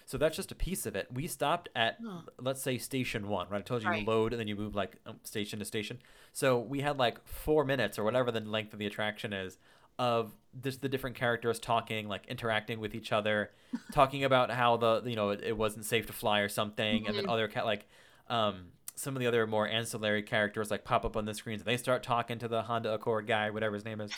[0.08, 1.08] So that's just a piece of it.
[1.12, 1.98] We stopped at
[2.40, 3.58] let's say station one, right?
[3.58, 4.00] I told you Right.
[4.02, 5.98] you load and then you move like um, station to station.
[6.32, 9.58] So we had like four minutes or whatever the length of the attraction is
[9.98, 10.32] of
[10.62, 13.50] just the different characters talking, like interacting with each other,
[13.92, 17.16] talking about how the you know it, it wasn't safe to fly or something, and
[17.16, 17.86] then other ca- like
[18.28, 21.68] um some of the other more ancillary characters like pop up on the screens and
[21.68, 24.12] they start talking to the Honda Accord guy, whatever his name is,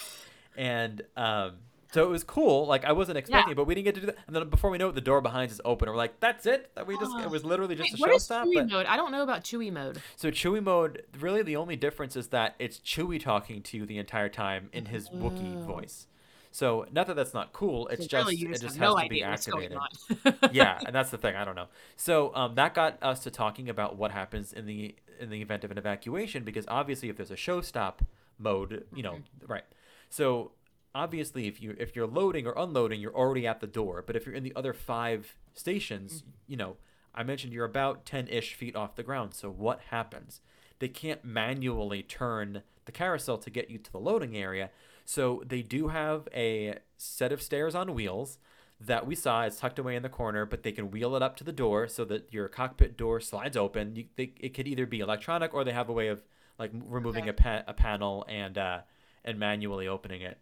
[0.57, 1.53] and um.
[1.93, 2.67] So it was cool.
[2.67, 4.17] Like I wasn't expecting, it, but we didn't get to do that.
[4.27, 5.89] And then before we know it, the door behind us is open.
[5.89, 8.11] And we're like, "That's it." That we just it was literally just Wait, a what
[8.11, 8.47] show is stop.
[8.47, 8.87] Chewie But mode?
[8.87, 10.03] I don't know about Chewie mode.
[10.17, 13.99] so Chewie mode, really the only difference is that it's Chewie talking to you the
[13.99, 16.07] entire time in his Wookiee voice.
[16.51, 17.89] So not that that's not cool.
[17.89, 20.51] It's So just really, it just has no to be idea what's going activated.
[20.55, 21.37] yeah, and that's the thing.
[21.37, 21.69] I don't know.
[21.97, 25.65] So um, that got us to talking about what happens in the in the event
[25.65, 28.03] of an evacuation because obviously if there's a show stop
[28.39, 29.65] mode, you know, right.
[30.11, 30.53] So
[30.95, 34.03] obviously if you if you're loading or unloading, you're already at the door.
[34.07, 36.77] But if you're in the other five stations, you know,
[37.15, 39.35] I mentioned you're about ten ish feet off the ground.
[39.35, 40.41] So what happens?
[40.79, 44.71] They can't manually turn the carousel to get you to the loading area.
[45.05, 48.39] So they do have a set of stairs on wheels
[48.81, 51.35] that we saw is tucked away in the corner, but they can wheel it up
[51.37, 53.97] to the door so that your cockpit door slides open.
[53.97, 56.23] You, they, it could either be electronic or they have a way of
[56.61, 57.31] like removing Okay.
[57.31, 58.81] a, pa- a panel and uh,
[59.25, 60.39] and manually opening it.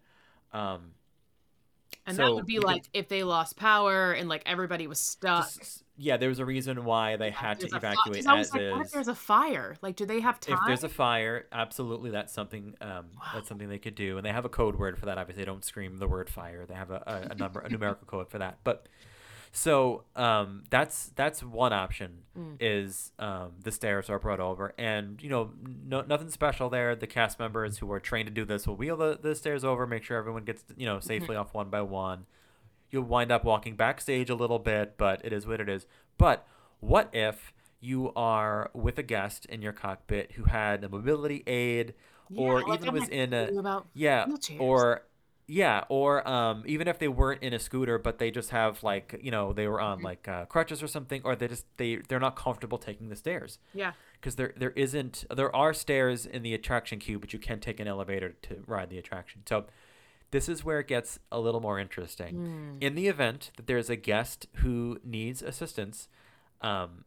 [0.53, 0.93] Um,
[2.05, 5.45] And So that would be like if they lost power and like everybody was stuck.
[5.53, 7.81] just- yeah, there was a reason why they had to evacuate.
[7.81, 9.75] fi- evacuate 'cause I was as like, what if there's a fire?
[9.81, 10.53] Like, do they have time?
[10.55, 12.75] If there's a fire, absolutely, that's something.
[12.81, 15.17] Um, That's something they could do, and they have a code word for that.
[15.17, 16.65] Obviously, they don't scream the word fire.
[16.65, 18.59] They have a, a, a number, a numerical code for that.
[18.63, 18.87] But
[19.51, 22.19] so um, that's that's one option.
[22.37, 22.57] Mm.
[22.59, 25.51] Is um, the stairs are brought over, and you know,
[25.85, 26.95] no, nothing special there.
[26.95, 29.87] The cast members who are trained to do this will wheel the, the stairs over,
[29.87, 32.25] make sure everyone gets you know safely off one by one.
[32.89, 35.87] You'll wind up walking backstage a little bit, but it is what it is.
[36.17, 36.47] But
[36.79, 41.93] what if you are with a guest in your cockpit who had a mobility aid
[42.35, 44.59] or like even I'm was in a yeah wheelchairs.
[44.59, 45.03] or
[45.49, 49.17] yeah or um even if they weren't in a scooter but they just have like
[49.21, 49.91] you know they were Mm-hmm.
[49.99, 53.15] on like uh, crutches or something or they just they they're not comfortable taking the
[53.15, 53.93] stairs yeah.
[54.19, 57.79] because there there isn't there are stairs in the attraction queue but you can take
[57.79, 59.65] an elevator to ride the attraction so
[60.31, 62.77] this is where it gets a little more interesting Hmm.
[62.81, 66.09] in the event that there's a guest who needs assistance
[66.61, 67.05] um,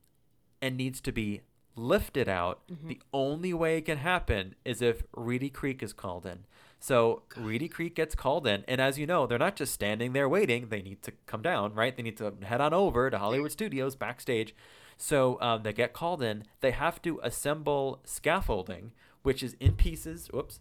[0.63, 1.43] and needs to be
[1.77, 2.89] lifted out Mm-hmm.
[2.89, 6.47] the only way it can happen is if reedy creek is called in
[6.81, 10.29] so reedy creek gets called in and as you know they're not just standing there
[10.29, 10.69] waiting.
[10.69, 11.97] They need to come down right?
[11.97, 14.55] They need to head on over to hollywood studios backstage.
[14.97, 16.45] So um, they get called in.
[16.61, 20.61] They have to assemble scaffolding which is in pieces whoops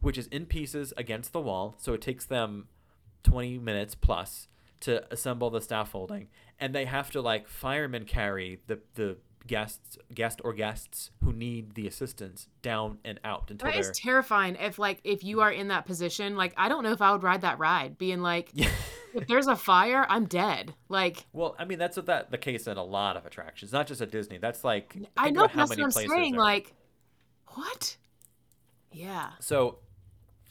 [0.00, 1.74] which is in pieces against the wall.
[1.78, 2.68] So it takes them
[3.22, 4.48] 20 minutes plus
[4.80, 10.40] to assemble the scaffolding, and they have to like firemen carry the the guests guest
[10.44, 14.56] or guests who need the assistance down and out until That they're is terrifying.
[14.60, 17.22] If like if you are in that position, like I don't know if I would
[17.22, 18.50] ride that ride, being like,
[19.14, 20.74] if there's a fire, I'm dead.
[20.88, 23.86] Like Well, I mean that's what that the case in a lot of attractions, not
[23.86, 24.38] just at Disney.
[24.38, 26.34] That's like I know how many I'm places saying.
[26.34, 26.74] Like,
[27.46, 27.96] what?
[28.92, 29.30] Yeah.
[29.40, 29.78] So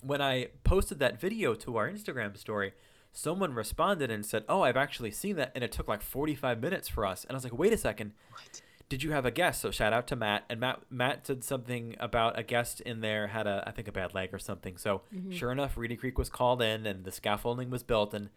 [0.01, 2.73] when I posted that video to our Instagram story,
[3.11, 6.87] someone responded and said, "Oh, I've actually seen that, and it took like 45 minutes
[6.87, 8.61] for us." And I was like, "Wait a second, What?
[8.89, 11.95] Did you have a guest?" So shout out to Matt, and Matt Matt said something
[11.99, 14.77] about a guest in there had a I think a bad leg or something.
[14.77, 18.29] So sure enough, Reedy Creek was called in, and the scaffolding was built, and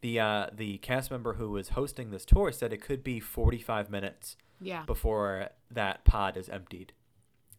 [0.00, 3.90] the uh, the cast member who was hosting this tour said it could be 45
[3.90, 4.84] minutes Yeah.
[4.84, 6.92] before that pod is emptied.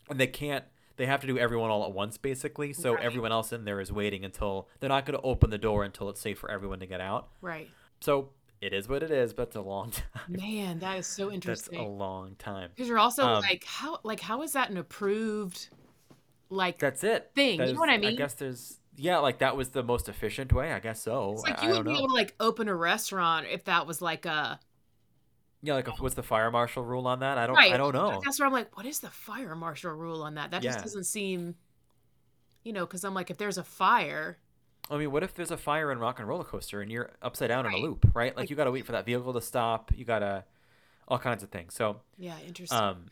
[0.10, 0.64] And they can't
[0.98, 2.74] they have to do everyone all at once basically.
[2.74, 3.04] So Right.
[3.04, 6.10] everyone else in there is waiting until they're not going to open the door until
[6.10, 7.30] it's safe for everyone to get out.
[7.42, 7.70] Right.
[8.00, 8.30] So
[8.62, 10.04] it is what it is, but it's a long time.
[10.28, 11.80] Man, that is so interesting.
[11.80, 12.70] That's a long time.
[12.76, 15.70] Because you're also um, like, how like how is that an approved
[16.50, 17.32] like That's it.
[17.36, 18.12] Thing, That you know what I mean?
[18.12, 20.72] I guess there's yeah, like that was the most efficient way.
[20.74, 21.34] I guess so.
[21.34, 22.00] it's like you I would don't be know.
[22.00, 24.60] able to like open a restaurant if that was like a
[25.62, 27.38] Yeah, like what's the fire marshal rule on that?
[27.38, 27.56] I don't.
[27.56, 27.74] right.
[27.74, 28.22] I don't know.
[28.24, 30.52] That's where I'm like, what is the fire marshal rule on that?
[30.52, 31.56] That just doesn't seem,
[32.64, 34.38] you know, because I'm like, if there's a fire,
[34.90, 37.50] I mean, what if there's a fire in Rock and Roller Coaster and you're upside
[37.50, 38.32] down in a loop, right?
[38.36, 39.92] Like Like- you got to wait for that vehicle to stop.
[39.96, 40.46] You got to
[41.08, 41.74] all kinds of things.
[41.74, 42.78] So, yeah, interesting.
[42.78, 43.06] um,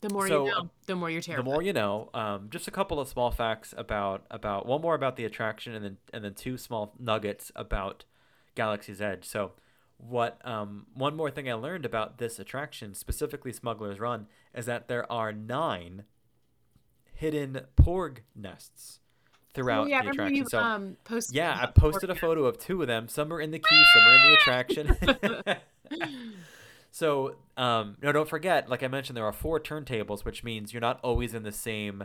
[0.00, 1.44] the more so, you know, the more you're terrified.
[1.46, 2.08] the more you know.
[2.14, 5.84] Um, just a couple of small facts about about one more about the attraction, and
[5.84, 8.04] then and then two small nuggets about
[8.54, 9.24] Galaxy's Edge.
[9.26, 9.52] So,
[9.98, 14.88] what um, one more thing I learned about this attraction, specifically Smuggler's Run, is that
[14.88, 16.04] there are nine
[17.12, 18.99] hidden porg nests
[19.54, 20.36] throughout oh, yeah, the attraction.
[20.36, 20.58] you so.
[20.58, 21.36] um posted.
[21.36, 23.08] Yeah, I posted a photo of two of them.
[23.08, 25.60] Some are in the queue, some are in the attraction.
[26.90, 30.80] so, um, no, don't forget, like I mentioned, there are four turntables, which means you're
[30.80, 32.04] not always in the same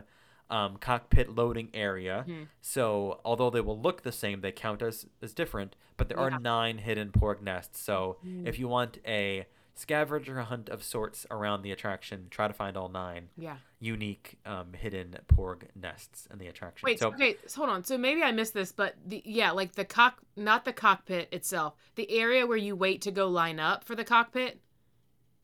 [0.50, 2.24] um, cockpit loading area.
[2.26, 2.42] Hmm.
[2.60, 5.76] So, although they will look the same, they count as, as different.
[5.96, 6.36] But there Yeah.
[6.36, 7.80] Are nine hidden porg nests.
[7.80, 9.46] So, if you want a
[9.78, 13.58] scavenger hunt of sorts around the attraction, try to find all nine Yeah.
[13.78, 16.86] unique um, hidden porg nests in the attraction.
[16.86, 17.84] Wait, so, okay, so hold on.
[17.84, 21.74] So maybe I missed this, but the yeah, like the cock, not the cockpit itself,
[21.94, 24.60] the area where you wait to go line up for the cockpit.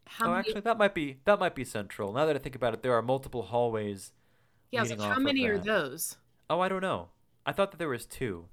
[0.07, 0.41] How oh, many?
[0.41, 2.13] actually, that might be that might be central.
[2.13, 4.13] Now that I think about it, there are multiple hallways.
[4.71, 6.17] yeah, I was leading like, how many are those?
[6.51, 7.09] Oh, I don't know.
[7.47, 8.47] I thought that there was two.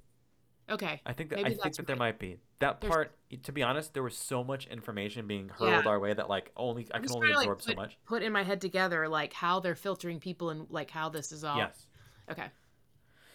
[0.70, 1.00] Okay.
[1.04, 3.16] I think that Maybe I think that there might be that There's- part.
[3.44, 5.70] To be honest, there was so much information being Yeah.
[5.72, 7.76] hurled our way that like only I I'm can only to, like, absorb so put,
[7.76, 7.98] much.
[8.06, 11.42] Put in my head together like how they're filtering people and like how this is
[11.44, 11.56] all.
[11.56, 11.86] Yes.
[12.30, 12.46] Okay.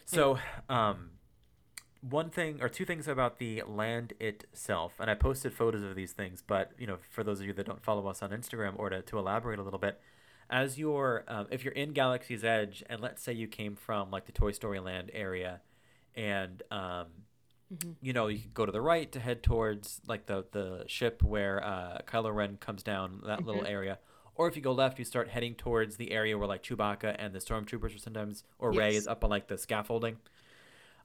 [0.05, 0.37] So,
[0.69, 1.11] um,
[2.01, 6.11] one thing or two things about the land itself, and I posted photos of these
[6.13, 8.89] things, but you know, for those of you that don't follow us on Instagram, or
[8.89, 9.99] to, to elaborate a little bit,
[10.49, 14.27] as you're, um, if you're in Galaxy's Edge, and let's say you came from like
[14.27, 15.61] the Toy Story Land area,
[16.15, 17.07] and um,
[18.01, 21.23] you know, you can go to the right to head towards like the the ship
[21.23, 23.99] where uh, Kylo Ren comes down that little area.
[24.35, 27.33] Or if you go left, you start heading towards the area where like Chewbacca and
[27.33, 30.17] the stormtroopers are sometimes, or Rey is up on like the scaffolding.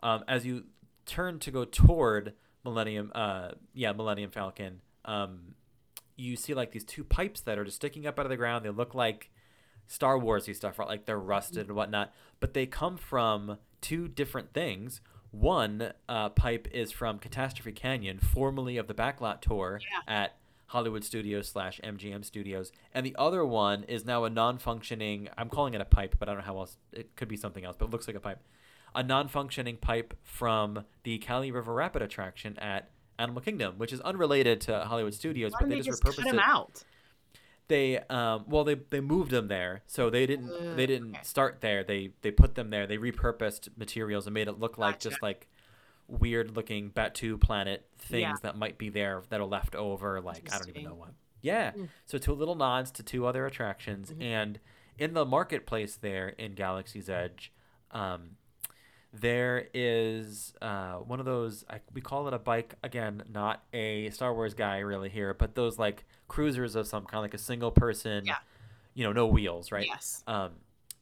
[0.02, 0.64] Um, as you
[1.06, 5.54] turn to go toward Millennium, uh, yeah, Millennium Falcon, um,
[6.16, 8.64] you see like these two pipes that are just sticking up out of the ground.
[8.64, 9.30] They look like
[9.86, 10.88] Star Warsy stuff, right?
[10.88, 15.00] Like they're rusted and whatnot, but they come from two different things.
[15.30, 21.48] One uh, pipe is from Catastrophe Canyon, formerly of the Backlot Tour at Hollywood Studios
[21.48, 25.28] slash MGM Studios, and the other one is now a non-functioning.
[25.36, 26.76] I'm calling it a pipe, but I don't know how else.
[26.92, 28.40] It could be something else, but it looks like a pipe.
[28.94, 34.60] A non-functioning pipe from the Kali River Rapid attraction at Animal Kingdom, which is unrelated
[34.62, 36.84] to Hollywood Studios, but they they just just cut repurposed it out?
[37.70, 41.22] They um well they they moved them there so they didn't Uh, they didn't okay.
[41.22, 44.96] start there they they put them there they repurposed materials and made it look like
[44.96, 45.08] Gotcha.
[45.10, 45.46] just like
[46.08, 48.34] weird looking Batuu planet things Yeah.
[48.42, 51.10] that might be there that are left over like i don't even know what
[51.42, 51.88] yeah Mm.
[52.04, 54.22] so two little nods to two other attractions Mm-hmm.
[54.22, 54.60] and
[54.98, 57.52] in the marketplace there in galaxy's edge
[57.92, 58.36] um
[59.12, 64.10] there is uh, one of those I, we call it a bike again not a
[64.10, 67.72] star wars guy really here but those like cruisers of some kind like a single
[67.72, 68.36] person Yeah.
[68.94, 70.22] you know no wheels right Yes.
[70.28, 70.52] um,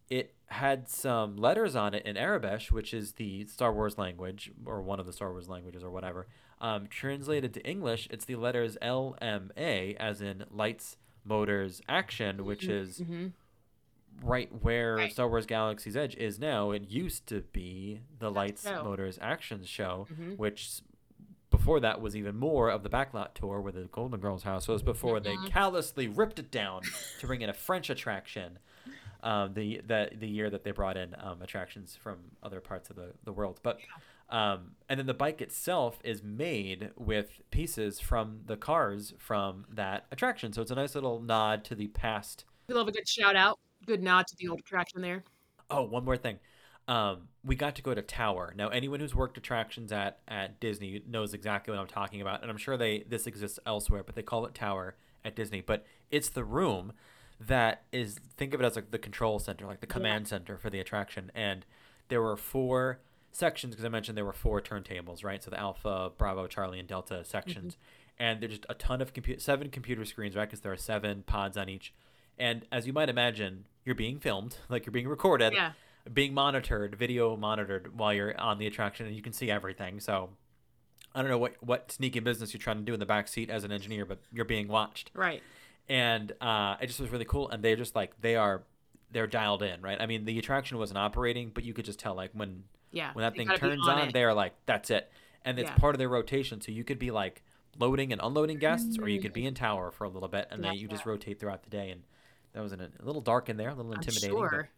[0.08, 4.80] it had some letters on it in Aurebesh, which is the Star Wars language, or
[4.80, 6.26] one of the Star Wars languages, or whatever.
[6.62, 13.00] Um, translated to English, it's the letters LMA, as in lights, motors, action, which is
[13.00, 13.32] Mhm.
[14.22, 15.12] Right where Right.
[15.12, 16.70] Star Wars Galaxy's Edge is now.
[16.72, 18.82] It used to be the lights, show.
[18.82, 20.36] motors, action show, Mhm.
[20.36, 20.80] which
[21.50, 24.82] before that was even more of the backlot tour where the Golden Girls house was
[24.82, 26.82] before they callously ripped it down
[27.20, 28.58] to bring in a French attraction.
[29.22, 32.94] Um, the, the the year that they brought in um, attractions from other parts of
[32.96, 33.80] the, the world, but
[34.30, 40.06] um, and then the bike itself is made with pieces from the cars from that
[40.12, 43.34] attraction, so it's a nice little nod to the past We love a good shout
[43.34, 43.58] out.
[43.88, 45.24] Good nod to the old attraction there.
[45.70, 46.38] Oh, one more thing.
[46.88, 48.52] Um, we got to go to Tower.
[48.54, 52.50] Now, anyone who's worked attractions at at Disney knows exactly what I'm talking about, and
[52.50, 55.62] I'm sure they this exists elsewhere, but they call it Tower at Disney.
[55.62, 56.92] But it's the room
[57.40, 60.68] that is think of it as like the control center, like the command center for
[60.68, 61.32] the attraction.
[61.34, 61.64] And
[62.08, 63.00] there were four
[63.32, 65.42] sections because I mentioned there were four turntables, right?
[65.42, 67.78] So the Alpha, Bravo, Charlie, and Delta sections,
[68.18, 70.46] and there's just a ton of computer, seven computer screens, right?
[70.46, 71.94] Because there are seven pods on each.
[72.38, 75.72] And as you might imagine, you're being filmed, like you're being recorded Yeah.
[76.12, 79.98] being monitored, video monitored while you're on the attraction, and you can see everything.
[79.98, 80.30] So
[81.14, 83.50] I don't know what what sneaky business you're trying to do in the back seat
[83.50, 85.42] as an engineer, but you're being watched, Right.
[85.88, 87.48] and uh, it just was really cool.
[87.48, 88.62] And they're just like they are
[89.10, 89.98] they're dialed in, right?
[89.98, 93.10] I mean, the attraction wasn't operating, but you could just tell like when Yeah.
[93.14, 94.12] when that thing turns on, it.
[94.12, 95.10] they're like that's it,
[95.46, 95.76] and it's Yeah.
[95.76, 96.60] part of their rotation.
[96.60, 97.42] So you could be like
[97.78, 100.62] loading and unloading guests, or you could be in tower for a little bit, and
[100.62, 101.90] then you just rotate throughout the day.
[101.90, 102.02] And
[102.52, 104.36] that was an, a little dark in there, a little I'm intimidating.
[104.36, 104.70] sure.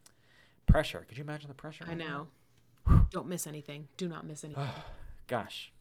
[0.66, 1.04] Pressure.
[1.08, 1.84] Could you imagine the pressure?
[1.88, 2.28] I know.
[3.10, 3.88] Don't miss anything.
[3.96, 4.66] Do not miss anything.
[5.26, 5.72] Gosh.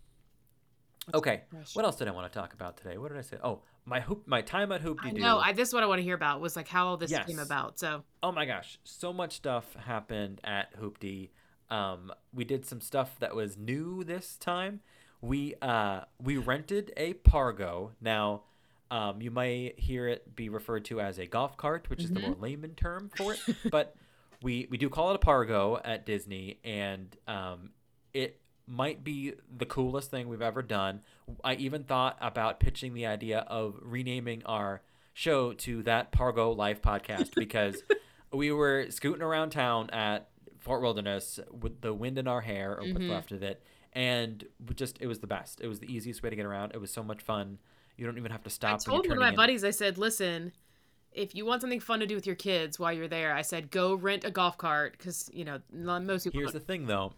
[1.13, 1.43] Okay.
[1.73, 2.97] What else did I want to talk about today?
[2.97, 3.37] What did I say?
[3.43, 5.39] Oh, my hoop, my time at Hoop I know.
[5.39, 7.39] I, this is what I want to hear about was like how all this came
[7.39, 7.79] about.
[7.79, 11.29] So oh my gosh, so much stuff happened at Hoopty.
[11.69, 14.81] Um, we did some stuff that was new this time.
[15.21, 17.91] We uh we rented a Pargo.
[17.99, 18.43] Now,
[18.91, 22.19] um, you may hear it be referred to as a golf cart, which is the
[22.19, 23.39] more layman term for it,
[23.71, 23.95] but
[24.41, 27.71] we we do call it a Pargo at Disney, and um,
[28.13, 31.01] it might be the coolest thing we've ever done.
[31.43, 34.81] I even thought about pitching the idea of renaming our
[35.13, 37.83] show to that Pargo Life podcast because
[38.31, 42.83] we were scooting around town at Fort Wilderness with the wind in our hair or
[42.87, 45.61] what's left of it, and just it was the best.
[45.61, 46.71] It was the easiest way to get around.
[46.73, 47.59] It was so much fun.
[47.99, 48.75] You don't even have to stop.
[48.75, 49.35] I told one of my in.
[49.35, 50.53] buddies, I said, listen,
[51.11, 53.71] if you want something fun to do with your kids while you're there, I said,
[53.71, 56.39] go rent a golf cart because, you know, not- most people.
[56.39, 57.11] Here's the thing, though.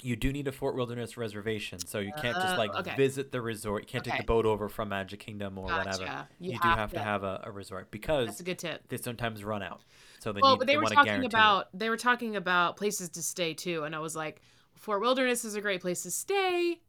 [0.00, 2.94] You do need a Fort Wilderness reservation, so you can't just like okay.
[2.96, 3.82] visit the resort.
[3.84, 6.04] You can't take the boat over from Magic Kingdom or whatever.
[6.04, 6.28] Gotcha.
[6.40, 8.58] You, You do have have to to- have a, a resort because That's a good
[8.58, 8.86] tip.
[8.88, 9.82] they sometimes run out.
[10.20, 11.32] So they Well, need but they were talking guarantee it.
[11.32, 14.42] about they were talking about places to stay too, and I was like,
[14.74, 16.80] Fort Wilderness is a great place to stay.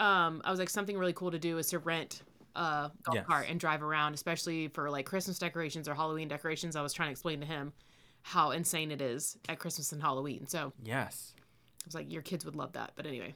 [0.00, 2.22] Um, I was like, something really cool to do is to rent
[2.56, 3.26] a golf Yes.
[3.26, 6.76] cart and drive around, especially for like Christmas decorations or Halloween decorations.
[6.76, 7.72] I was trying to explain to him
[8.22, 10.46] how insane it is at Christmas and Halloween.
[10.46, 11.34] So Yes.
[11.38, 12.92] I was like, your kids would love that.
[12.96, 13.34] But anyway,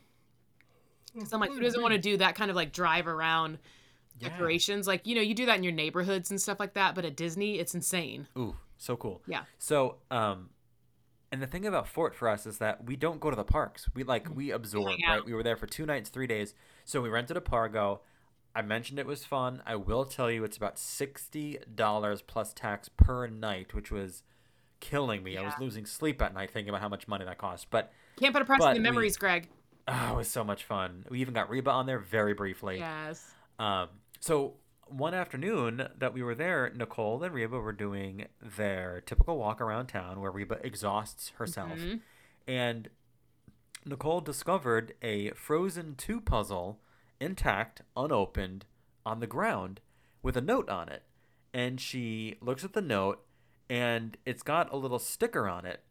[1.14, 3.58] because I'm like, who doesn't want to do that kind of like drive around
[4.18, 4.30] Yeah.
[4.30, 4.86] decorations?
[4.86, 7.16] Like, you know, you do that in your neighborhoods and stuff like that, but at
[7.16, 8.26] Disney, it's insane.
[8.38, 9.22] Ooh, so cool.
[9.26, 9.44] Yeah.
[9.58, 10.50] So, um,
[11.30, 13.86] And the thing about Fort for us is that we don't go to the parks.
[13.94, 15.10] We like we absorb, hang out.
[15.18, 15.24] right?
[15.26, 16.54] We were there for two nights, three days.
[16.86, 18.00] So we rented a Pargo.
[18.54, 19.62] I mentioned it was fun.
[19.66, 24.22] I will tell you, it's about sixty dollars plus tax per night, which was
[24.80, 25.34] killing me.
[25.34, 25.42] Yeah.
[25.42, 27.68] I was losing sleep at night thinking about how much money that cost.
[27.70, 29.48] But Can't put a price on the we- memories, Greg.
[29.86, 31.04] oh, it was so much fun.
[31.08, 32.78] We even got Reba on there very briefly.
[32.78, 33.30] Yes.
[33.58, 33.88] Um,
[34.20, 34.54] so
[34.86, 39.86] one afternoon that we were there, Nicole and Reba were doing their typical walk around
[39.88, 41.78] town where Reba exhausts herself.
[41.78, 42.00] Mhm.
[42.46, 42.88] And
[43.84, 46.80] Nicole discovered a Frozen 2 puzzle
[47.20, 48.66] intact, unopened,
[49.04, 49.80] on the ground
[50.22, 51.02] with a note on it.
[51.54, 53.24] And she looks at the note
[53.70, 55.82] and it's got a little sticker on it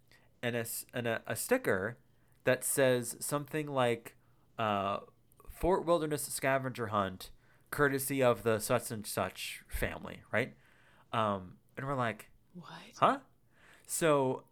[0.41, 1.97] and a, and a, a sticker
[2.43, 4.15] that says something like
[4.59, 4.99] uh,
[5.49, 7.31] Fort Wilderness Scavenger Hunt,
[7.71, 10.53] courtesy of the such and such family, right?
[11.11, 12.69] Um, and we're like, What?
[12.99, 13.17] huh?
[13.85, 14.43] So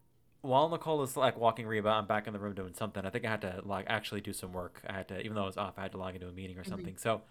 [0.46, 3.06] while Nicole is like walking Reba, I'm back in the room doing something.
[3.06, 4.82] I think I had to like actually do some work.
[4.88, 6.58] I had to, even though I was off, I had to log into a meeting
[6.58, 6.96] or something.
[6.98, 7.22] So,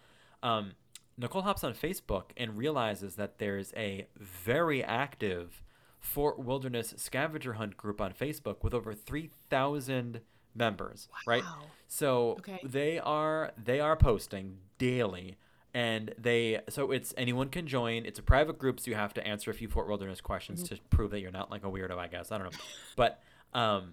[0.42, 0.72] um,
[1.16, 5.62] Nicole hops on Facebook and realizes that there's a very active
[6.00, 10.20] Fort Wilderness scavenger hunt group on Facebook with over 3,000
[10.54, 11.44] members, right?
[11.88, 12.60] So Okay.
[12.64, 15.36] they are they are posting daily
[15.74, 18.06] and they so it's anyone can join.
[18.06, 20.76] It's a private group so you have to answer a few Fort Wilderness questions Mm-hmm.
[20.76, 22.30] to prove that you're not like a weirdo, I guess.
[22.32, 22.58] I don't know.
[22.96, 23.20] But
[23.52, 23.92] um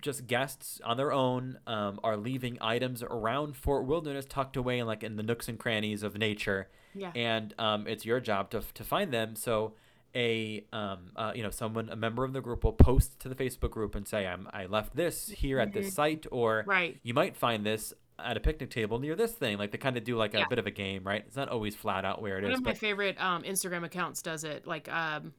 [0.00, 4.86] just guests on their own um, are leaving items around Fort Wilderness tucked away in
[4.88, 7.12] like in the nooks and crannies of nature Yeah.
[7.14, 9.36] and um, it's your job to, to find them.
[9.36, 9.74] So
[10.16, 13.34] a um, uh, you know someone a member of the group will post to the
[13.36, 16.70] Facebook group and say I'm I left this here at this site or Mm-hmm.
[16.70, 17.00] Right.
[17.04, 19.58] you might find this at a picnic table near this thing.
[19.58, 20.48] Like they kind of do like a Yeah.
[20.48, 21.24] bit of a game, right?
[21.26, 24.22] It's not always flat out where it One is, of my favorite um, Instagram accounts
[24.22, 24.66] does it.
[24.66, 25.32] Like um,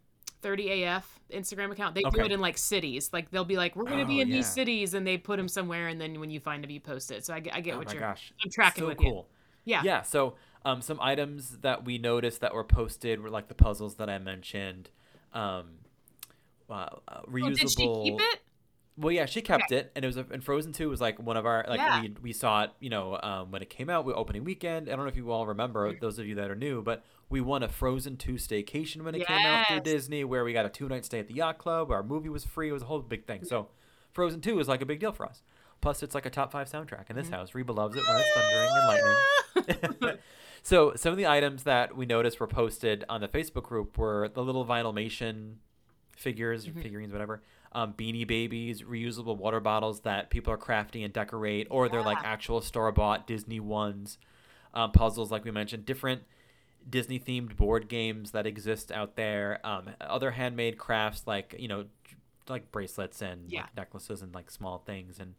[0.44, 1.96] 30AF Instagram account.
[1.96, 3.10] They do it in like cities.
[3.14, 5.38] Like they'll be like, we're going to be Oh, in these cities, and they put
[5.38, 7.26] them somewhere, and then when you find them, you post it.
[7.26, 8.02] So I, get- I get oh what my you're.
[8.02, 9.10] gosh, I'm tracking so with you.
[9.10, 9.30] cool.
[9.64, 9.82] Yeah.
[9.84, 10.02] Yeah.
[10.04, 14.10] So um, some items that we noticed that were posted were like the puzzles that
[14.10, 14.90] I mentioned.
[15.34, 15.66] Um,
[16.70, 17.46] uh, uh, reusable.
[17.46, 18.40] Oh, did she keep it?
[18.98, 21.36] Well, yeah, she kept it, and it was a, and Frozen Two was like one
[21.36, 22.02] of our like Yeah.
[22.02, 24.88] we we saw it, you know, um, when it came out, we opening weekend.
[24.88, 27.42] I don't know if you all remember those of you that are new, but we
[27.42, 30.70] won a Frozen Two staycation when it came out through Disney, where we got a
[30.70, 31.92] two night stay at the yacht club.
[31.92, 32.70] Our movie was free.
[32.70, 33.44] It was a whole big thing.
[33.44, 33.68] So,
[34.14, 35.44] Frozen Two was like a big deal for us.
[35.82, 37.54] Plus, it's like a top five soundtrack in this house.
[37.54, 38.70] Reba loves it when it's thundering
[39.66, 40.18] and lightning.
[40.64, 44.30] so some of the items that we noticed were posted on the Facebook group were
[44.34, 45.56] the little vinylmation
[46.16, 46.82] figures, Mm-hmm.
[46.82, 47.44] figurines, whatever.
[47.76, 52.22] Um, beanie babies, reusable water bottles that people are crafting and decorate, or they're like
[52.24, 54.18] actual store bought Disney ones.
[54.74, 56.24] Um, puzzles, like we mentioned, different
[56.90, 59.60] Disney themed board games that exist out there.
[59.66, 61.86] Um, other handmade crafts like you know,
[62.50, 63.62] like bracelets and Yeah.
[63.64, 65.36] like necklaces and like small things and.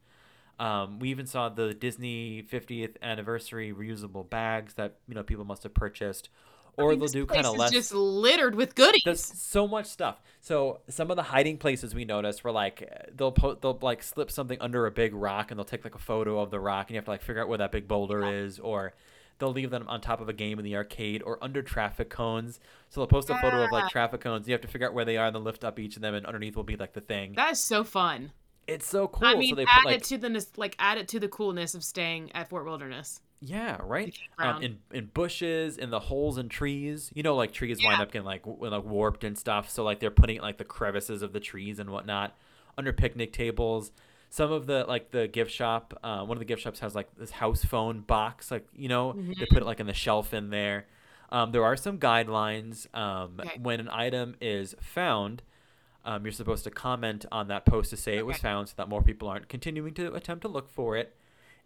[0.58, 5.64] Um, we even saw the Disney 50th anniversary reusable bags that you know people must
[5.64, 6.30] have purchased,
[6.78, 7.72] I or mean, they'll do kind of less.
[7.72, 9.02] just littered with goodies.
[9.04, 10.20] There's so much stuff.
[10.40, 14.30] So some of the hiding places we noticed were like they'll po- they'll like slip
[14.30, 16.94] something under a big rock and they'll take like a photo of the rock and
[16.94, 18.94] you have to like figure out where that big boulder is or
[19.38, 22.60] they'll leave them on top of a game in the arcade or under traffic cones.
[22.90, 24.46] So they'll post a photo of like traffic cones.
[24.46, 26.14] You have to figure out where they are and then lift up each of them
[26.14, 27.32] and underneath will be like the thing.
[27.36, 28.32] that is so fun.
[28.66, 29.26] it's so cool.
[29.26, 31.28] I mean, so they add put like it to the like add it to the
[31.28, 33.20] coolness of staying at Fort Wilderness.
[33.40, 34.16] Yeah, right.
[34.38, 37.10] Um, in in bushes, in the holes in trees.
[37.14, 39.68] You know, like trees wind up getting like w- like warped and stuff.
[39.70, 42.34] So like they're putting like the crevices of the trees and whatnot
[42.78, 43.92] under picnic tables.
[44.30, 47.08] Some of the like the gift shop, uh, one of the gift shops has like
[47.16, 48.50] this house phone box.
[48.50, 49.32] Like you know, Mm-hmm.
[49.38, 50.86] they put it like in the shelf in there.
[51.30, 52.92] Um, there are some guidelines.
[52.94, 53.58] Um, Okay.
[53.62, 55.42] When an item is found,
[56.04, 58.88] um, you're supposed to comment on that post to say it was found, so that
[58.88, 61.14] more people aren't continuing to attempt to look for it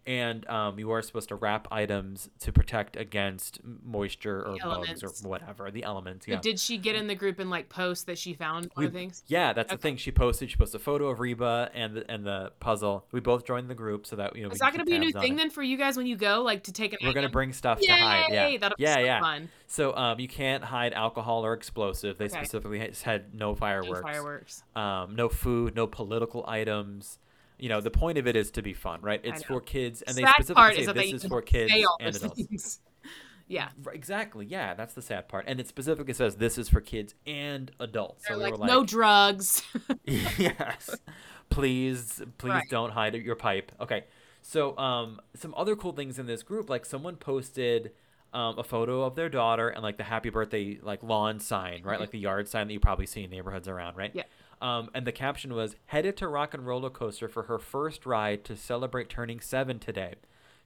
[0.07, 5.09] and um, you are supposed to wrap items to protect against moisture or bugs or
[5.27, 6.25] whatever the elements.
[6.25, 8.87] But Yeah, Did she get in the group and like post that she found one
[8.87, 9.23] of the things?
[9.27, 9.97] yeah, that's the thing.
[9.97, 10.49] She posted.
[10.49, 13.05] She posted a photo of Reba and the, and the puzzle.
[13.11, 14.49] We both joined the group so that you know.
[14.49, 15.37] Is that going to be a new thing it.
[15.37, 16.93] then for you guys when you go like to take?
[16.93, 17.87] An We're gonna bring stuff Yay!
[17.87, 18.25] to hide.
[18.31, 19.19] Yeah, That'll be yeah, so yeah.
[19.19, 19.49] fun.
[19.67, 22.17] So um, you can't hide alcohol or explosive.
[22.17, 22.35] They Okay.
[22.37, 24.01] specifically ha- said no No fireworks.
[24.01, 24.63] fireworks.
[24.75, 27.19] um, no food, no political items.
[27.61, 29.21] You know, the point of it is to be fun, right?
[29.23, 32.35] It's for kids, and they specifically say is this is for kids and adults.
[32.35, 32.79] things.
[33.47, 33.69] yeah.
[33.93, 37.71] Exactly, yeah, that's the sad part, and it specifically says this is for kids and
[37.79, 38.25] adults.
[38.27, 39.61] They're so like, we were no drugs.
[40.05, 40.89] yes,
[41.51, 42.69] please, please Right.
[42.69, 43.71] don't hide your pipe.
[43.79, 44.05] Okay,
[44.41, 47.91] so um, some other cool things in this group, like someone posted
[48.33, 51.99] um, a photo of their daughter and like the happy birthday like lawn sign, right,
[51.99, 54.11] like the yard sign that you probably see in neighborhoods around, right?
[54.15, 54.23] Yeah.
[54.61, 58.43] Um, and the caption was headed to Rock and Roller Coaster for her first ride
[58.45, 60.15] to celebrate turning seven today.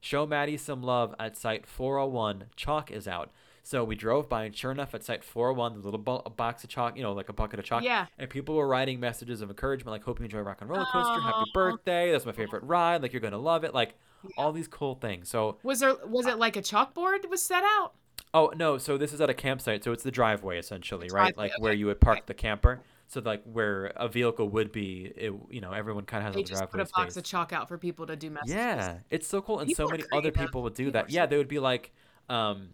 [0.01, 2.45] Show Maddie some love at site 401.
[2.55, 3.31] Chalk is out.
[3.63, 6.69] So we drove by, and sure enough, at site 401, the little bo- box of
[6.69, 7.81] chalk, you know, like a bucket of chalk.
[7.83, 8.05] Yeah.
[8.19, 11.19] And people were writing messages of encouragement, like, hope you enjoy Rock and Roller Coaster.
[11.21, 12.11] Happy birthday.
[12.11, 13.01] That's my favorite ride.
[13.01, 13.73] Like, you're going to love it.
[13.73, 13.95] Like,
[14.37, 15.29] all these cool things.
[15.29, 17.93] So, Was there was it like a chalkboard was set out?
[18.35, 18.77] oh, no.
[18.77, 19.83] So this is at a campsite.
[19.83, 21.33] So it's the driveway, essentially, right?
[21.33, 22.81] Driveway, Like, where you would park the camper.
[23.07, 26.41] So, like, where a vehicle would be, it, you know, everyone kind of has They
[26.41, 27.17] a just put driveway a box space.
[27.17, 28.53] of chalk out for people to do messages.
[28.55, 31.09] Yeah, it's so cool, and People so many other people would do People that.
[31.09, 31.91] Yeah, they would be like,
[32.29, 32.69] um,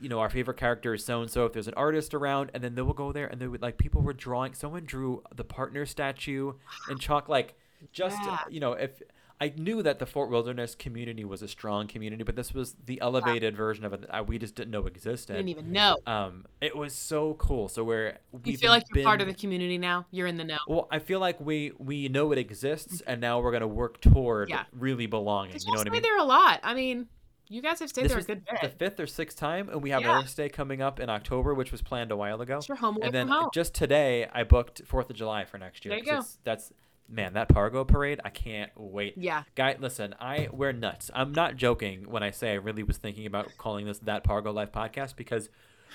[0.00, 1.46] you know, our favorite character is so and so.
[1.46, 3.78] If there's an artist around, and then they will go there, and they would like
[3.78, 4.54] people were drawing.
[4.54, 6.54] Someone drew the partner statue
[6.88, 7.54] in chalk, like
[7.92, 8.38] just Yeah.
[8.50, 9.00] you know, if
[9.42, 13.00] I knew that the Fort Wilderness community was a strong community, but this was the
[13.00, 15.32] elevated version of it that we just didn't know existed.
[15.34, 15.98] Didn't even know.
[16.06, 17.66] Um, it was so cool.
[17.68, 20.06] So where You we've feel like you're part of the community now.
[20.12, 20.58] You're in the know.
[20.68, 24.48] well, I feel like we we know it exists, and now we're gonna work toward
[24.48, 24.62] Yeah.
[24.72, 25.56] really belonging.
[25.58, 26.02] You know what I mean?
[26.02, 26.60] there a lot.
[26.62, 27.08] I mean,
[27.48, 29.90] you guys have stayed This there a good the fifth or sixth time, and we
[29.90, 30.10] have Yeah.
[30.12, 32.58] another stay coming up in October, which was planned a while ago.
[32.58, 33.50] It's your home and then home.
[33.52, 35.90] just today, I booked Fourth of July for next year.
[35.96, 36.26] There you go.
[36.44, 36.72] That's
[37.08, 38.20] man, that Pargo parade.
[38.24, 39.14] I can't wait.
[39.16, 39.44] Yeah.
[39.54, 41.10] Guy, listen, I we're nuts.
[41.14, 44.52] I'm not joking when I say I really was thinking about calling this that Pargo
[44.52, 45.48] Life podcast because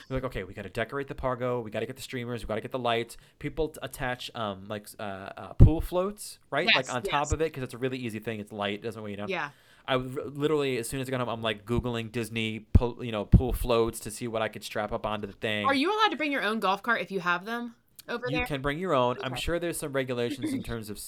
[0.09, 2.43] we're like, okay, we got to decorate the Pargo, we got to get the streamers,
[2.43, 3.17] we got to get the lights.
[3.39, 6.67] People attach um like uh, uh pool floats, right?
[6.67, 7.11] Yes, like on yes.
[7.11, 8.39] top of it because it's a really easy thing.
[8.39, 9.29] It's light, doesn't weigh you down.
[9.29, 9.49] Yeah.
[9.89, 13.23] I literally, as soon as I got home, I'm like googling Disney, pool, you know,
[13.23, 15.65] pool floats to see what I could strap up onto the thing.
[15.65, 17.75] Are you allowed to bring your own golf cart if you have them
[18.07, 18.45] over You there?
[18.45, 19.17] can bring your own.
[19.23, 20.99] I'm sure there's some regulations in terms of,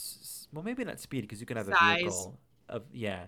[0.54, 2.38] well, maybe not speed because you can have a vehicle
[2.70, 3.28] of yeah,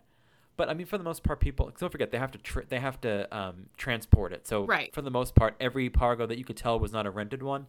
[0.57, 2.79] but I mean for the most part, people don't forget they have to tr- they
[2.79, 4.45] have to um, transport it.
[4.47, 4.93] So Right.
[4.93, 7.67] for the most part, every Pargo that you could tell was not a rented one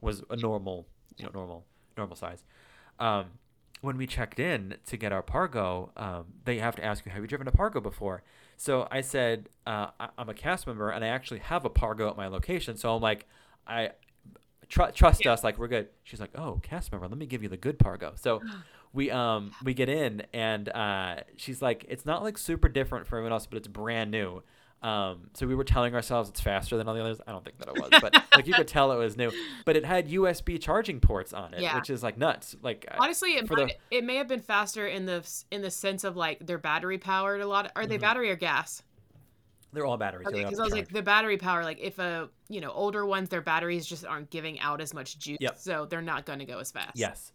[0.00, 0.86] was a normal,
[1.16, 1.64] you know, normal
[1.96, 2.44] normal size.
[2.98, 3.26] Um,
[3.82, 7.22] when we checked in to get our Pargo, um, they have to ask you, "Have
[7.22, 8.22] you driven a Pargo before?"
[8.56, 12.10] So I said, uh, I- "I'm a cast member, and I actually have a Pargo
[12.10, 13.26] at my location." So I'm like,
[13.66, 13.92] "I
[14.68, 17.48] tr- trust us, like we're good." She's like, "Oh, cast member, let me give you
[17.48, 18.40] the good Pargo." So
[18.92, 23.18] we um we get in, and uh, she's like, "It's not like super different from
[23.18, 24.42] everyone else, but it's brand new."
[24.82, 27.18] Um, so we were telling ourselves it's faster than all the others.
[27.26, 29.32] I don't think that it was, but like you could tell it was new.
[29.64, 31.74] But it had USB charging ports on it, Yeah.
[31.76, 32.54] which is like nuts.
[32.62, 35.70] Like uh, Honestly, it, for the- it may have been faster in the in the
[35.70, 37.72] sense of like they're battery powered a lot.
[37.74, 37.88] Are Mm-hmm.
[37.90, 38.82] they battery or gas?
[39.76, 40.24] They're all batteries.
[40.26, 41.62] so Okay, because I was like the battery power.
[41.62, 45.18] Like if a you know older ones, their batteries just aren't giving out as much
[45.18, 45.58] juice, Yep.
[45.58, 46.92] so they're not going to go as fast.
[46.96, 47.32] yes.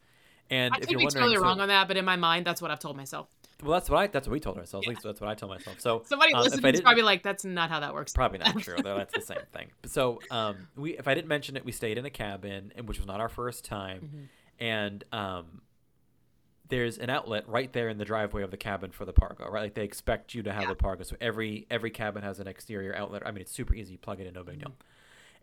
[0.49, 2.45] And I if could you're be totally so- wrong on that, but in my mind,
[2.45, 3.27] that's what I've told myself.
[3.63, 4.85] well, that's what I that's what we told ourselves.
[4.87, 5.79] Least that's what I told myself.
[5.79, 8.75] So Somebody um, listening is probably like, "That's not how that works." Probably not true.
[8.83, 9.67] though That's the same thing.
[9.85, 12.97] So, um, we if I didn't mention it, we stayed in a cabin, and which
[12.97, 14.63] was not our first time, Mm-hmm.
[14.65, 15.61] and um,
[16.71, 19.47] there's an outlet right there in the driveway of the cabin for the Pargo.
[19.51, 20.71] Right, like they expect you to have Yeah.
[20.71, 21.05] a Pargo.
[21.05, 23.21] So every every cabin has an exterior outlet.
[23.25, 23.91] I mean, it's super easy.
[23.93, 24.73] You plug it in, no big deal.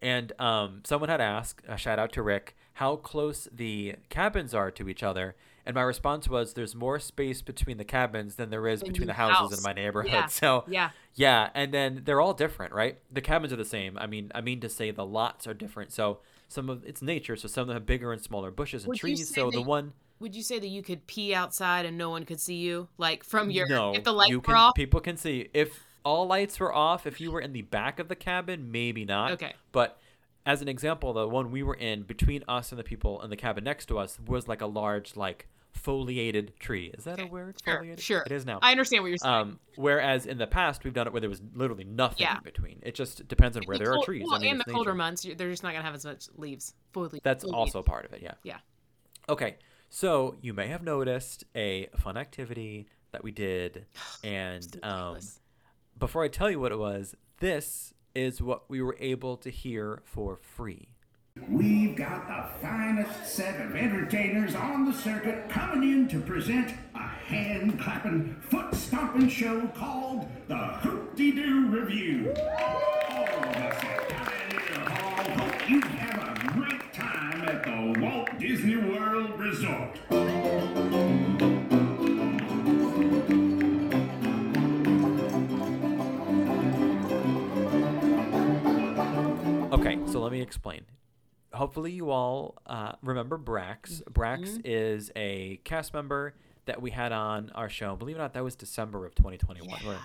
[0.01, 4.71] And um, someone had asked, a shout out to Rick, how close the cabins are
[4.71, 5.35] to each other.
[5.67, 9.09] And my response was, there's more space between the cabins than there is Than between
[9.09, 10.13] the houses in my neighborhood.
[10.13, 10.27] Yeah.
[10.29, 10.91] So Yeah.
[11.15, 12.99] yeah, and then they're all different, right?
[13.13, 13.99] The cabins are the same.
[13.99, 15.93] I mean, I mean to say the lots are different.
[15.93, 18.89] So some of it's nature, so some of them have bigger and smaller bushes and
[18.91, 19.35] Would trees.
[19.35, 22.41] So the one Would you say that you could pee outside and no one could
[22.41, 24.75] see you, like from your no, if the lights you were can, off?
[24.75, 27.07] people can see if all lights were off.
[27.07, 29.33] If you were in the back of the cabin, maybe not.
[29.33, 29.55] Okay.
[29.73, 29.99] But
[30.47, 33.37] as an example, the one we were in between us and the people in the
[33.37, 36.91] cabin next to us was like a large like foliated tree.
[36.97, 37.57] Is that a Okay, word?
[37.65, 38.01] Sure, Foliated?
[38.03, 38.23] sure.
[38.27, 38.59] It is now.
[38.63, 39.33] I understand what you're saying.
[39.35, 42.39] Um, whereas in the past we've done it where there was literally nothing Yeah.
[42.39, 42.81] in between.
[42.83, 44.25] It just depends on where The there cold- are trees.
[44.27, 44.97] Well, I mean, in the it's colder nature.
[44.97, 46.75] months, they're just not gonna have as much leaves.
[46.93, 47.21] Fully.
[47.23, 48.35] That's also part of it, yeah.
[48.43, 48.59] Yeah.
[49.29, 49.57] Okay,
[49.89, 53.87] so you may have noticed a fun activity that we did,
[54.25, 55.19] and um,
[55.99, 60.03] before I tell you what it was, this is what we were able to hear
[60.05, 60.89] for free.
[61.49, 66.99] We've got the finest set of entertainers on the circuit coming in to present a
[66.99, 72.35] hand clapping, foot stomping show called the Hoop-Dee Doo Revue.
[72.35, 78.39] All of us at Pioneer Hall hope you have a great time at the Walt
[78.39, 79.99] Disney World Resort.
[89.73, 90.83] Okay, so let me explain.
[91.53, 94.03] Hopefully, you all uh, remember Brax.
[94.05, 96.35] Brax is a cast member
[96.67, 97.97] that we had on our show.
[97.97, 99.81] Believe it or not, that was December of 2021.
[99.85, 99.97] We're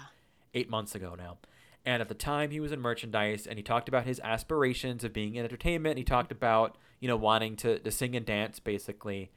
[0.54, 1.38] eight months ago now.
[1.86, 5.12] And at the time, he was in merchandise, and he talked about his aspirations of
[5.12, 5.98] being in entertainment.
[5.98, 9.30] He talked about you know wanting to, to sing and dance basically,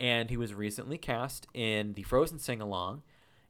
[0.00, 3.02] and he was recently cast in the Frozen sing along,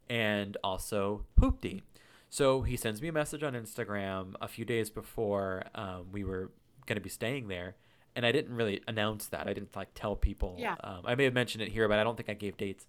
[0.08, 1.82] and also Hoopty.
[2.28, 6.50] So he sends me a message on Instagram a few days before um, we were
[6.86, 7.76] going to be staying there,
[8.16, 9.46] and I didn't really announce that.
[9.46, 10.56] I didn't like tell people.
[10.58, 10.74] Yeah.
[10.82, 12.88] Um, I may have mentioned it here, but I don't think I gave dates.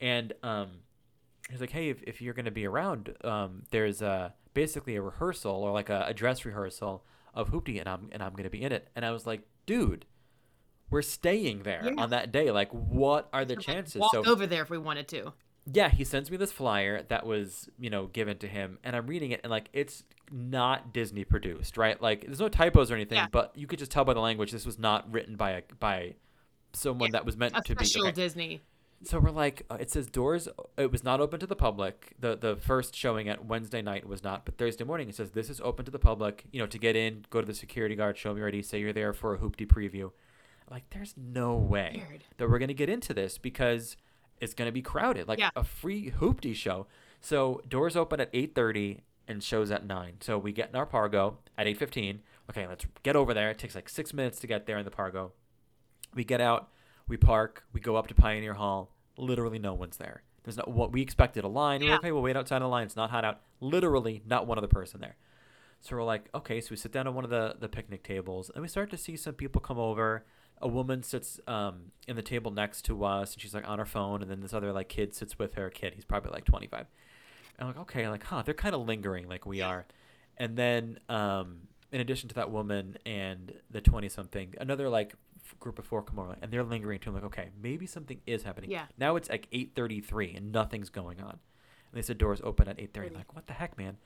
[0.00, 0.70] And um,
[1.48, 5.02] he's like, "Hey, if, if you're going to be around, um, there's a basically a
[5.02, 8.50] rehearsal or like a, a dress rehearsal of Hoopty, and I'm and I'm going to
[8.50, 10.04] be in it." And I was like, "Dude."
[10.90, 11.94] We're staying there Yeah.
[12.02, 12.50] on that day.
[12.50, 14.00] Like, what are the chances?
[14.00, 15.32] walk so over there if we wanted to.
[15.72, 19.06] yeah, he sends me this flyer that was, you know, given to him, and I'm
[19.08, 22.00] reading it, and like, it's not Disney produced, right?
[22.00, 23.26] Like, there's no typos or anything, Yeah.
[23.30, 26.14] but you could just tell by the language this was not written by a by
[26.72, 27.82] someone Yeah, that was meant to be.
[27.82, 28.12] Official okay.
[28.12, 28.60] Disney.
[29.02, 30.48] So we're like, uh, it says doors.
[30.78, 32.14] It was not open to the public.
[32.18, 35.50] The the first showing at Wednesday night was not, but Thursday morning it says this
[35.50, 36.44] is open to the public.
[36.52, 38.78] You know, to get in, go to the security guard, show me your ID, say
[38.80, 40.12] you're there for a hoopty preview.
[40.70, 42.24] Like, there's no way Weird.
[42.38, 43.96] that we're gonna get into this because
[44.40, 45.50] it's gonna be crowded, like Yeah.
[45.56, 46.86] a free hoopty show.
[47.20, 50.20] So doors open at 8:30 and shows at nine.
[50.20, 52.22] So we get in our Pargo at 8:15.
[52.50, 53.50] Okay, let's get over there.
[53.50, 55.32] It takes like six minutes to get there in the Pargo.
[56.14, 56.70] We get out,
[57.08, 58.94] we park, we go up to Pioneer Hall.
[59.16, 60.22] Literally, no one's there.
[60.44, 61.80] There's not what we expected a line.
[61.80, 61.96] We're Yeah.
[61.96, 62.84] okay, we'll wait outside the line.
[62.86, 63.40] It's not hot out.
[63.60, 65.16] Literally, not one other person there.
[65.80, 66.60] So we're like, okay.
[66.60, 68.96] So we sit down at one of the the picnic tables, and we start to
[68.96, 70.24] see some people come over.
[70.62, 73.84] A woman sits um in the table next to us, and she's like on her
[73.84, 75.70] phone, and then this other like kid sits with her.
[75.70, 76.86] Kid, he's probably like 25.
[77.58, 79.86] And I'm like, okay, like, huh, they're kind of lingering like we are.
[80.36, 85.58] And then, um, in addition to that woman and the 20 something, another like f-
[85.58, 87.10] group of four come over and they're lingering too.
[87.10, 88.70] I'm like, okay, maybe something is happening.
[88.70, 88.84] Yeah.
[88.98, 91.30] Now it's like 8.33 and nothing's going on.
[91.30, 93.06] And they said doors open at 8.30.
[93.08, 93.96] I'm like, what the heck, man?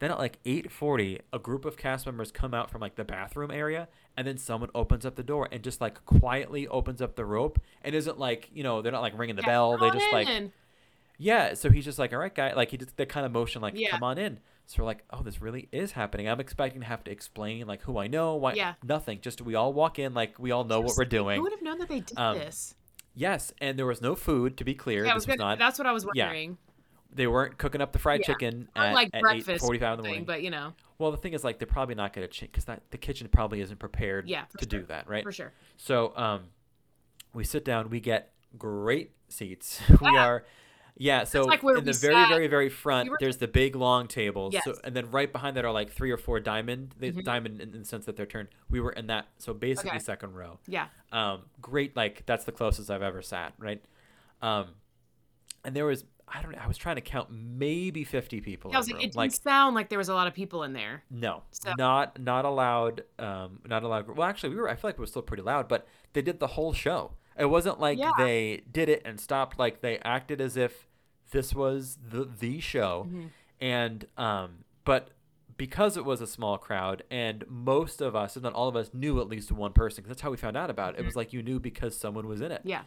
[0.00, 3.50] Then at like 8.40, a group of cast members come out from like the bathroom
[3.50, 7.24] area and then someone opens up the door and just like quietly opens up the
[7.24, 9.78] rope and isn't like, you know, they're not like ringing the Yeah, bell.
[9.78, 10.52] They just like, in.
[11.18, 12.52] yeah, so he's just like, all right, guy.
[12.54, 13.90] Like he just the kind of motion, like, Yeah.
[13.90, 14.40] come on in.
[14.66, 16.28] So we're like, oh, this really is happening.
[16.28, 18.74] I'm expecting to have to explain like who I know, why, Yeah.
[18.82, 19.20] nothing.
[19.20, 21.36] Just we all walk in like we all know what we're doing.
[21.36, 22.74] Who would have known that they did Um, this?
[23.14, 24.56] Yes, and there was no food.
[24.56, 25.58] To be clear, Yeah, this was not.
[25.58, 26.32] that's what I was yeah.
[27.14, 28.26] They weren't cooking up the fried Yeah.
[28.26, 30.24] chicken at, like at breakfast 8:45 in the morning.
[30.24, 32.64] but you know, Well, the thing is, like, they're probably not going to change because
[32.66, 34.80] that the kitchen probably isn't prepared Yeah, to sure.
[34.80, 35.22] do that, right?
[35.22, 35.52] for sure.
[35.76, 36.44] So um,
[37.32, 37.88] we sit down.
[37.90, 39.80] We get great seats.
[40.00, 40.26] we Yeah.
[40.26, 40.44] are,
[40.96, 41.24] yeah.
[41.24, 42.28] So like in the very, sat.
[42.28, 44.54] very, very front, We there's the big long tables.
[44.64, 46.94] So, and then right behind that are like three or four diamond.
[47.00, 47.24] Mhm.
[47.24, 48.48] Diamond in, in the sense that they're turned.
[48.70, 49.26] We were in that.
[49.38, 49.98] So basically Okay.
[50.00, 50.58] second row.
[50.68, 50.86] Yeah.
[51.12, 51.96] Um, great.
[51.96, 53.54] Like that's the closest I've ever sat.
[53.58, 53.84] Right.
[54.42, 54.74] Um,
[55.64, 56.58] and there was I don't know.
[56.62, 58.70] I was trying to count maybe 50 people.
[58.70, 60.62] Yeah, I was like, it didn't like sound like there was a lot of people
[60.62, 61.04] in there.
[61.10, 63.04] no, So- not not allowed.
[63.18, 64.08] Um, not allowed.
[64.08, 64.68] Well, actually, we were.
[64.68, 67.12] I feel like we were still pretty loud, but they did the whole show.
[67.38, 68.12] It wasn't like Yeah.
[68.16, 69.58] they did it and stopped.
[69.58, 70.88] Like they acted as if
[71.30, 73.30] this was the the show, Mhm.
[73.60, 75.10] and um, but
[75.56, 78.92] because it was a small crowd and most of us, if not all of us,
[78.92, 80.02] knew at least one person.
[80.02, 81.00] 'cause that's how we found out about it.
[81.00, 82.60] It was like you knew because someone was in it.
[82.62, 82.68] Mm-hmm.
[82.70, 82.82] Yeah.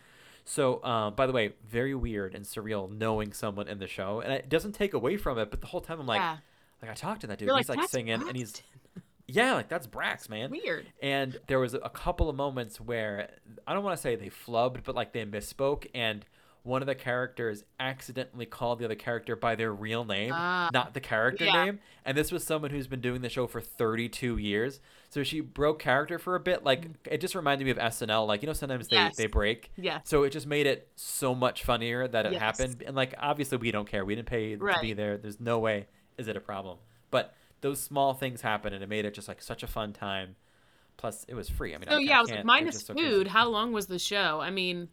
[0.50, 4.32] So, um, by the way, very weird and surreal knowing someone in the show, and
[4.32, 5.52] it doesn't take away from it.
[5.52, 6.38] But the whole time I'm like, yeah.
[6.82, 7.50] like I talked to that dude.
[7.58, 8.62] He's like "That's singing, and he's
[9.28, 10.50] yeah, like that's Brax, man.
[10.50, 10.88] weird.
[11.02, 13.30] And there was a couple of moments where
[13.68, 16.24] I don't want to say they flubbed, but like they misspoke, and
[16.64, 20.70] one of the characters accidentally called the other character by their real name, Ah.
[20.74, 21.66] not the character Yeah.
[21.66, 21.80] name.
[22.06, 24.80] And this was someone who's been doing the show for 32 years,
[25.18, 26.64] so she broke character for a bit.
[26.64, 28.28] Like it just reminded me of SNL.
[28.28, 29.06] Like you know, sometimes they Mm-hmm.
[29.08, 29.16] Yes.
[29.16, 29.72] they break.
[29.76, 30.00] Yeah.
[30.04, 32.42] So it just made it so much funnier that it Yes.
[32.42, 32.84] happened.
[32.86, 34.06] And like obviously we don't care.
[34.06, 35.18] We didn't pay to be there.
[35.18, 35.88] There's no way
[36.20, 36.78] is it a problem.
[37.10, 40.36] But those small things happen, and it made it just like such a fun time.
[40.98, 41.74] Plus it was free.
[41.74, 43.28] I mean, So I, yeah, I was like, minus so food.
[43.28, 44.40] How long was the show?
[44.40, 44.90] I mean,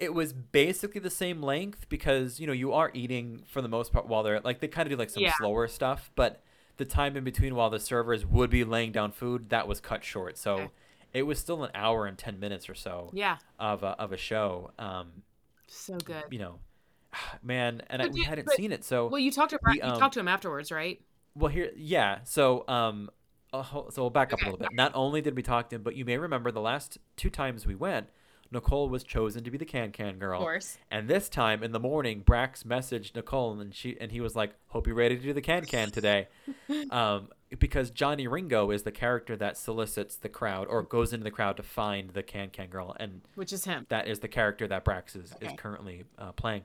[0.00, 3.92] It was basically the same length because you know you are eating for the most
[3.92, 5.32] part while they're like they kind of do like some Yeah.
[5.38, 6.42] slower stuff, but
[6.76, 10.02] the time in between while the servers would be laying down food that was cut
[10.04, 10.36] short.
[10.38, 10.70] So Okay.
[11.12, 14.16] it was still an hour and ten minutes or so yeah, of a, of a
[14.16, 14.70] show.
[14.78, 15.22] Um,
[15.66, 16.24] so good.
[16.30, 16.58] you know,
[17.42, 19.74] man, and I, we you- hadn't but- seen it, so Well, you talked to we,
[19.76, 21.00] you um, talked to him afterwards, right?
[21.36, 22.18] Well, here, yeah.
[22.24, 23.10] So, um,
[23.52, 24.74] so we'll back up Okay, a little bit.
[24.74, 27.66] Not only did we talk to him, but you may remember the last two times
[27.66, 28.08] we went,
[28.50, 30.38] Nicole was chosen to be the Can Can girl.
[30.38, 30.78] Of course.
[30.90, 34.54] And this time in the morning, Brax messaged Nicole, and she and he was like,
[34.68, 36.28] "Hope you're ready to do the Can Can today,"
[36.90, 37.28] um,
[37.58, 41.56] because Johnny Ringo is the character that solicits the crowd or goes into the crowd
[41.56, 43.86] to find the Can Can girl, and Which is him.
[43.88, 46.62] that is the character that Brax is, is currently uh, playing.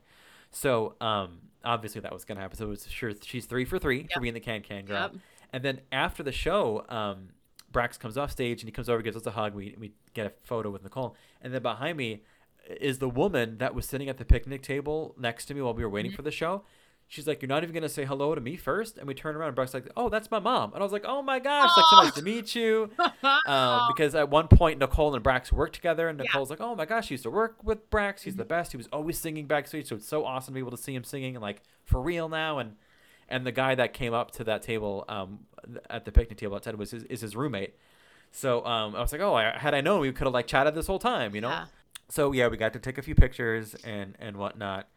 [0.51, 2.57] So um, obviously that was gonna happen.
[2.57, 5.01] So it was sure she's three for three for being the can can girl.
[5.01, 5.15] Yep.
[5.51, 7.29] And then after the show, um,
[7.71, 9.53] Brax comes off stage and he comes over, gives us a hug.
[9.53, 12.23] We we get a photo with Nicole, and then behind me
[12.79, 15.83] is the woman that was sitting at the picnic table next to me while we
[15.83, 15.95] were Mm-hmm.
[15.95, 16.63] waiting for the show.
[17.07, 18.99] She's like, "You're not even gonna say hello to me first?
[18.99, 21.05] And we turn around, and Brax's like, "Oh, that's my mom." And I was like,
[21.07, 22.91] "Oh my gosh, like so nice to meet you."
[23.47, 26.23] um, because at one point Nicole and Brax worked together, and Yeah.
[26.25, 28.21] Nicole's like, "Oh my gosh, he used to work with Brax.
[28.21, 28.71] He's the best.
[28.73, 31.03] He was always singing backstage, so it's so awesome to be able to see him
[31.03, 32.75] singing and like for real now." And
[33.29, 35.39] and the guy that came up to that table um,
[35.89, 37.75] at the picnic table outside was his, is his roommate.
[38.31, 40.75] So um, I was like, "Oh, I, had I known, we could have like chatted
[40.75, 41.65] this whole time, you know." Yeah.
[42.09, 44.87] So yeah, we got to take a few pictures and and whatnot,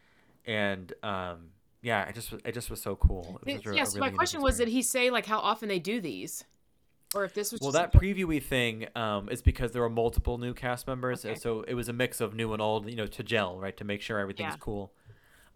[0.46, 1.50] and um,
[1.82, 3.40] yeah, it just it just was so cool.
[3.46, 5.68] It was a- yeah, a so my question was, did he say like how often
[5.68, 6.44] they do these,
[7.14, 10.54] or if this was Well, that previewy thing um, is because there were multiple new
[10.54, 11.34] cast members, Okay.
[11.34, 13.84] so it was a mix of new and old, you know, to gel, right, to
[13.84, 14.58] make sure everything's Yeah.
[14.60, 14.92] cool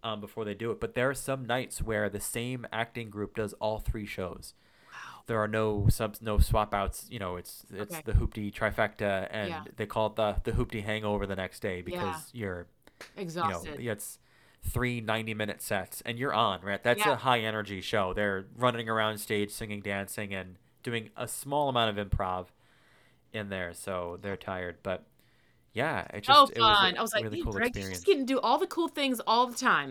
[0.06, 0.80] um, before they do it.
[0.80, 4.54] But there are some nights where the same acting group does all three shows.
[4.92, 5.22] Wow.
[5.26, 7.06] There are no subs, no swap outs.
[7.10, 8.02] You know, it's it's Okay.
[8.04, 9.64] the hoopty trifecta, and Yeah.
[9.76, 12.66] they call it the the hoopty hangover the next day because you're
[13.16, 13.78] exhausted.
[13.80, 14.18] you know it's
[14.62, 17.12] three 90 minute sets and you're on right that's Yeah.
[17.12, 21.96] a high energy show they're running around stage singing dancing and doing a small amount
[21.96, 22.46] of improv
[23.32, 25.04] in there so they're tired but
[25.76, 26.96] yeah it just oh, it was fun!
[26.98, 28.66] I was like, really "Hey, cool Greg, you experience just getting to do all the
[28.66, 29.90] cool things all the time.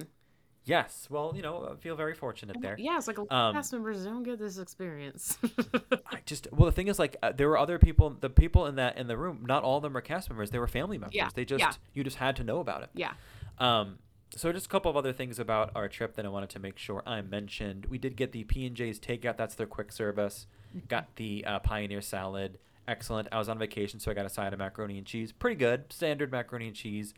[0.66, 3.50] yes well you know i feel very fortunate there Yeah, it's like a lot Um,
[3.50, 5.38] of cast members don't get this experience.
[6.12, 8.76] i just well the thing is like uh, there were other people the people in
[8.76, 11.16] that in the room not all of them were cast members they were family members
[11.16, 11.72] Yeah, they just yeah.
[11.94, 13.14] you just had to know about it yeah.
[13.60, 14.00] Um,
[14.36, 16.78] so just a couple of other things about our trip that I wanted to make
[16.78, 17.86] sure I mentioned.
[17.86, 19.38] We did get the P and J's takeout.
[19.38, 20.48] That's their quick service.
[20.90, 22.58] Got the uh, Pioneer salad.
[22.88, 23.28] Excellent.
[23.32, 25.32] I was on vacation, so I got a side of macaroni and cheese.
[25.32, 25.92] Pretty good.
[25.92, 27.14] Standard macaroni and cheese.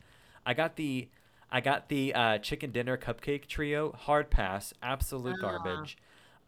[0.46, 1.10] I got the
[1.50, 3.92] I got the uh, chicken dinner cupcake trio.
[3.94, 4.74] Hard pass.
[4.84, 5.42] Absolute Ah.
[5.60, 5.98] garbage.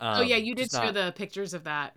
[0.01, 1.95] oh yeah, Um, you did show not- the pictures of that.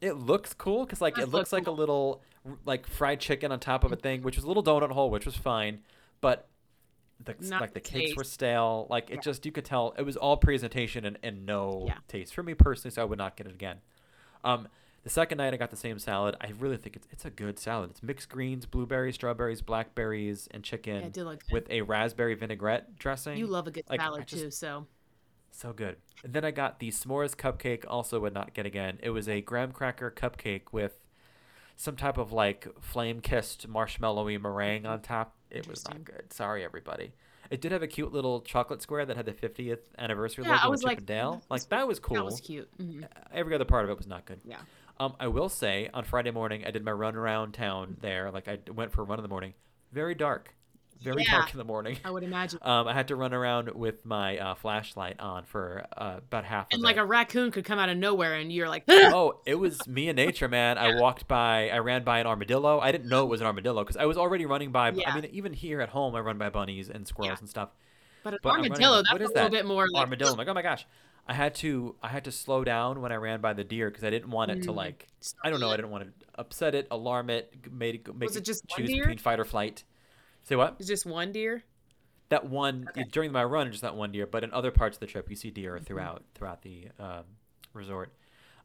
[0.00, 2.22] it looks cool because like Does it looks look like a little
[2.64, 5.24] like fried chicken on top of a thing, which was a little donut hole, which
[5.26, 5.80] was fine,
[6.20, 6.48] but
[7.24, 8.86] the Not like the cakes were stale.
[8.90, 9.20] Like it Yeah.
[9.20, 11.98] just you could tell it was all presentation and, and no Yeah.
[12.08, 12.92] taste for me personally.
[12.92, 13.78] So I would not get it again.
[14.42, 14.68] Um,
[15.04, 16.34] the second night I got the same salad.
[16.40, 17.90] I really think it's it's a good salad.
[17.90, 21.52] It's mixed greens, blueberries, strawberries, blackberries, and chicken look good.
[21.52, 23.38] with a raspberry vinaigrette dressing.
[23.38, 24.86] You love a good Like, salad just- too, so
[25.50, 25.96] So good.
[26.24, 27.84] And then I got the s'mores cupcake.
[27.86, 28.98] Also, would not get again.
[29.02, 30.98] It was a graham cracker cupcake with
[31.76, 35.36] some type of like flame kissed marshmallowy meringue on top.
[35.50, 36.32] It was not good.
[36.32, 37.12] Sorry, everybody.
[37.50, 40.56] It did have a cute little chocolate square that had the 50th anniversary Yeah, I
[40.60, 41.30] logo was with like, Chip and Dale.
[41.32, 42.14] "That was Like that was cool.
[42.16, 42.68] that was cute.
[42.78, 43.06] Mhm.
[43.32, 44.40] Every other part of it was not good.
[44.44, 44.56] Yeah.
[44.98, 48.30] Um, I will say on Friday morning I did my run around town there.
[48.30, 49.54] Like I went for a run in the morning.
[49.92, 50.54] Very dark.
[51.02, 51.32] Very Yeah.
[51.40, 51.98] dark in the morning.
[52.04, 52.60] I would imagine.
[52.62, 56.68] Um, I had to run around with my uh, flashlight on for uh, about half.
[56.70, 57.00] and like it.
[57.00, 60.16] a raccoon could come out of nowhere, and you're like, oh, it was me and
[60.16, 60.78] nature, man.
[60.78, 62.78] I walked by, I ran by an armadillo.
[62.80, 64.92] I didn't know it was an armadillo because I was already running by.
[64.92, 65.10] Yeah.
[65.12, 67.40] I mean, even here at home, I run by bunnies and squirrels Yeah.
[67.40, 67.70] and stuff.
[68.22, 69.50] but an But armadillo, that's a little that?
[69.50, 70.30] bit more like Armadillo.
[70.32, 70.86] I'm like, oh my gosh.
[71.26, 74.04] I had to, I had to slow down when I ran by the deer because
[74.04, 74.76] I didn't want it to Mm.
[74.76, 75.06] like,
[75.42, 78.36] I don't know, I didn't want to upset it, alarm it, made it, make Was
[78.36, 79.02] it just one choose deer?
[79.04, 79.84] between fight or flight.
[80.42, 80.76] Say what?
[80.78, 81.64] It's just one deer.
[82.28, 84.26] That one during my run, just that one deer.
[84.26, 85.84] But in other parts of the trip, you see deer Mm-hmm.
[85.84, 87.24] throughout throughout the um,
[87.72, 88.12] resort.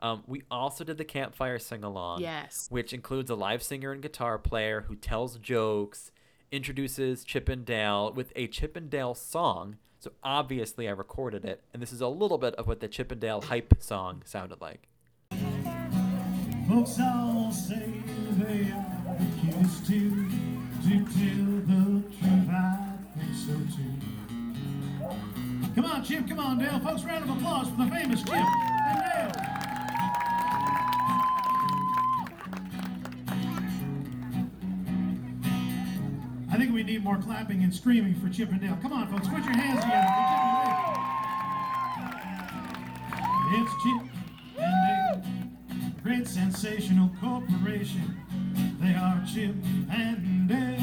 [0.01, 2.67] Um, we also did the campfire sing along, Yes.
[2.69, 6.11] which includes a live singer and guitar player who tells jokes,
[6.51, 9.77] introduces Chippendale with a Chippendale song.
[10.01, 13.41] So obviously, I recorded it, and this is a little bit of what the Chippendale
[13.41, 14.87] hype song sounded like.
[16.69, 18.01] Folks all say
[18.37, 20.33] they are to tell the truth.
[22.49, 23.93] I think so too.
[25.75, 26.27] Come on, Chip.
[26.29, 26.79] Come on, Dale.
[26.79, 29.48] Folks, round of applause for the famous Chip and Dale.
[36.59, 38.77] Think we need more clapping and screaming for Chip and Dale.
[38.81, 39.27] Come on, folks.
[39.29, 40.23] Put your hands together for
[41.95, 42.19] Chip
[43.47, 44.01] and It's Chip
[44.59, 45.93] and Dale.
[46.03, 48.17] Great sensational corporation.
[48.81, 49.55] They are Chip
[49.89, 50.75] and Dale.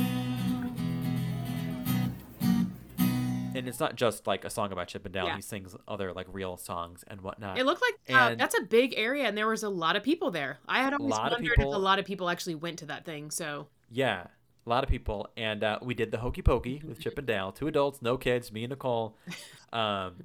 [3.54, 5.26] And it's not just like a song about Chip and Dale.
[5.26, 5.36] Yeah.
[5.36, 7.58] He sings other like real songs and whatnot.
[7.58, 10.30] It looked like uh, that's a big area, and there was a lot of people
[10.30, 10.58] there.
[10.68, 12.86] I had always lot of wondered people- if a lot of people actually went to
[12.86, 13.30] that thing.
[13.30, 14.26] So Yeah,
[14.66, 17.52] a lot of people, and uh, we did the hokey pokey with Chip and Dale,
[17.52, 19.16] two adults, no kids, me and Nicole.
[19.72, 20.24] Um,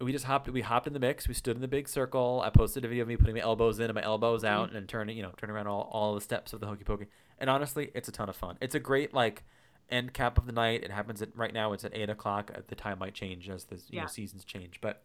[0.00, 0.48] we just hopped.
[0.48, 1.28] We hopped in the mix.
[1.28, 2.42] We stood in the big circle.
[2.44, 4.76] I posted a video of me putting my elbows in and my elbows out, Mm-hmm.
[4.76, 7.06] and turning, you know, turning around all, all the steps of the hokey pokey.
[7.38, 8.56] And honestly, it's a ton of fun.
[8.60, 9.44] It's a great like.
[9.90, 10.82] end cap of the night.
[10.82, 11.72] It happens at right now.
[11.72, 12.50] It's at eight o'clock.
[12.54, 14.00] Uh, The time might change as the you Yeah.
[14.02, 15.02] know seasons change, but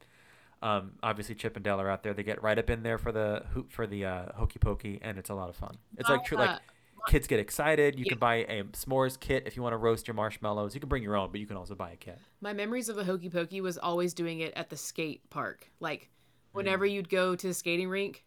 [0.62, 2.14] um, obviously Chip and Dale are out there.
[2.14, 5.18] They get right up in there for the hoop for the uh, hokey pokey, and
[5.20, 5.78] it's a lot of fun.
[5.98, 6.60] It's like true, like Uh,
[7.08, 7.98] kids get excited.
[7.98, 8.10] You Yeah.
[8.10, 10.74] can buy a s'mores kit if you want to roast your marshmallows.
[10.74, 12.20] You can bring your own, but you can also buy a kit.
[12.42, 15.70] My memories of the hokey pokey was always doing it at the skate park.
[15.80, 16.10] Like
[16.52, 16.94] whenever Mm.
[16.94, 18.26] you'd go to the skating rink,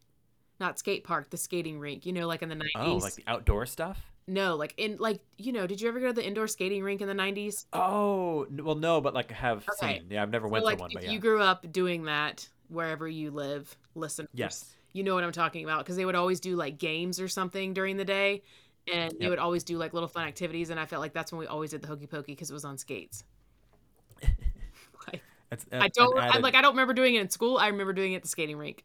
[0.60, 2.06] not skate park, the skating rink.
[2.06, 2.72] You know, like in the nineties.
[2.76, 4.06] Oh, like the outdoor stuff.
[4.26, 7.00] no, like in like you know, did you ever go to the indoor skating rink
[7.00, 7.66] in the nineties?
[7.72, 9.98] Oh, well, no, but like have Okay.
[10.00, 10.06] seen.
[10.10, 11.10] Yeah, I've never So went like to one, if but yeah.
[11.10, 14.28] you grew up doing that wherever you live, listen.
[14.32, 14.76] Yes.
[14.92, 17.74] You know what I'm talking about because they would always do like games or something
[17.74, 18.42] during the day,
[18.92, 21.38] and they would always do like little fun activities, and I felt like that's when
[21.38, 23.24] we always did the hokey pokey because it was on skates.
[25.06, 25.22] like,
[25.52, 27.58] It's I don't I, like I don't remember doing it in school.
[27.58, 28.84] I remember doing it at the skating rink.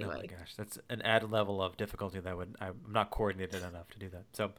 [0.00, 3.88] Oh my gosh, that's an added level of difficulty that would I'm not coordinated enough
[3.90, 4.24] to do that.
[4.32, 4.52] So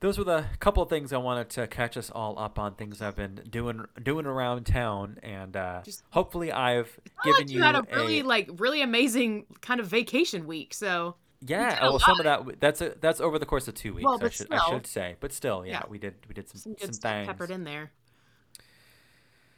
[0.00, 3.02] those were the couple of things I wanted to catch us all up on things
[3.02, 7.50] I've been doing doing around town, and uh, Just- hopefully I've I feel given like
[7.54, 10.72] you had a a really like really amazing kind of vacation week.
[10.74, 11.70] So yeah.
[11.70, 13.94] did a Oh, well, some of that that's a, that's over the course of two
[13.94, 14.04] weeks.
[14.04, 15.82] Well, I but should I should say, but still, yeah, Yeah.
[15.88, 17.26] we did we did some some some, good stuff things.
[17.26, 17.90] peppered in there.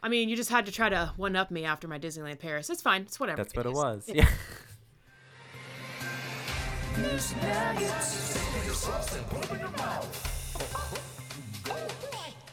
[0.03, 2.71] I mean, you just had to try to one up me after my Disneyland Paris.
[2.71, 3.03] It's fine.
[3.03, 3.37] It's whatever.
[3.37, 4.09] That's what it was.
[4.09, 4.29] It- Yeah.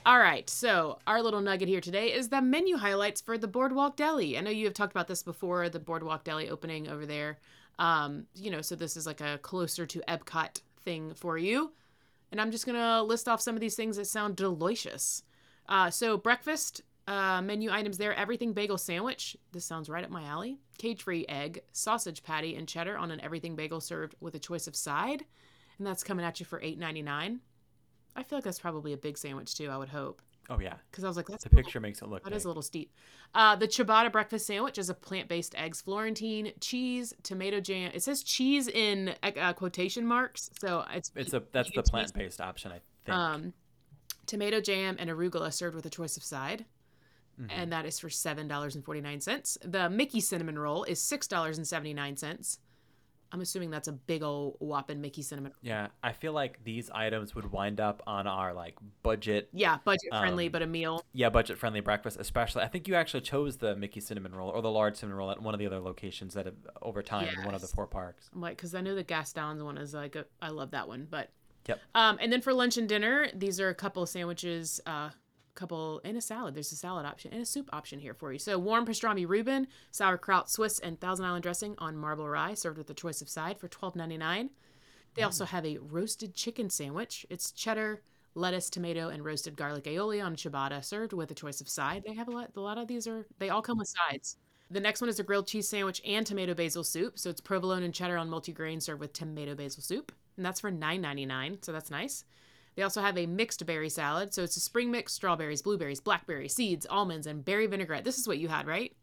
[0.08, 0.50] All right.
[0.50, 4.38] So our little nugget here today is the menu highlights for the Boardwalk Deli.
[4.38, 5.68] I know you have talked about this before.
[5.68, 7.40] The Boardwalk Deli opening over there.
[7.78, 11.74] Um, you know, so this is like a closer to Epcot thing for you.
[12.32, 15.24] And I'm just gonna list off some of these things that sound delicious.
[15.68, 19.36] Uh, so breakfast uh, menu items there: everything bagel sandwich.
[19.52, 20.58] This sounds right up my alley.
[20.78, 24.76] Cage-free egg, sausage patty, and cheddar on an everything bagel served with a choice of
[24.76, 25.26] side,
[25.78, 27.40] and that's coming at you for $8.99.
[28.18, 29.70] I feel like that's probably a big sandwich too.
[29.70, 30.76] I would hope Oh yeah.
[30.90, 32.24] because I was like, that's The a little- picture makes it look.
[32.24, 32.46] that is big.
[32.46, 32.94] a little steep.
[33.36, 37.92] Uh, the ciabatta breakfast sandwich is a plant-based eggs Florentine, cheese, tomato jam.
[37.94, 41.90] It says cheese in uh, quotation marks, so it's It's a that's the vegan cheese.
[41.92, 43.18] plant based option, I think.
[43.18, 43.54] Um,
[44.26, 46.66] tomato jam and arugula served with a choice of side.
[47.40, 47.52] Mm-hmm.
[47.52, 49.58] And that is for seven dollars and forty nine cents.
[49.64, 52.58] The Mickey cinnamon roll is six dollars and seventy nine cents.
[53.32, 55.52] I'm assuming that's a big old whopping Mickey cinnamon.
[55.62, 60.10] Yeah, I feel like these items would wind up on our like budget, Yeah, budget
[60.12, 61.04] friendly, Um, but a meal.
[61.14, 62.18] yeah, budget friendly breakfast.
[62.20, 65.32] Especially, I think you actually chose the Mickey cinnamon roll or the large cinnamon roll
[65.32, 67.88] at one of the other locations that have over time in one of the four
[67.88, 68.30] parks.
[68.34, 71.08] I'm like, because I know the Gaston's one is like, a, I love that one.
[71.10, 71.30] But
[71.68, 71.80] Yep.
[71.96, 75.10] Um, and then for lunch and dinner, these are a couple of sandwiches, uh,
[75.58, 76.56] couple and a salad.
[76.56, 78.40] There's a salad option and a soup option here for you.
[78.40, 82.90] So warm pastrami Reuben, sauerkraut Swiss, and Thousand Island dressing on marble rye, served with
[82.90, 84.52] a choice of side for twelve ninety nine.
[85.16, 85.50] They also mm.
[85.50, 87.26] have a roasted chicken sandwich.
[87.30, 88.04] It's cheddar,
[88.36, 92.04] lettuce, tomato, and roasted garlic aioli on ciabatta, served with a choice of side.
[92.06, 92.52] They have a lot.
[92.56, 93.26] A lot of these are.
[93.40, 94.38] They all come with sides.
[94.70, 97.18] The next one is a grilled cheese sandwich and tomato basil soup.
[97.18, 100.12] So it's provolone and cheddar on multigrain served with tomato basil soup.
[100.36, 101.64] And that's for $9.99.
[101.64, 102.26] So that's nice.
[102.78, 104.36] They also have a mixed berry salad.
[104.36, 108.04] So it's a spring mix, strawberries, blueberries, blackberries, seeds, almonds, and berry vinaigrette.
[108.04, 108.96] This is what you had, right?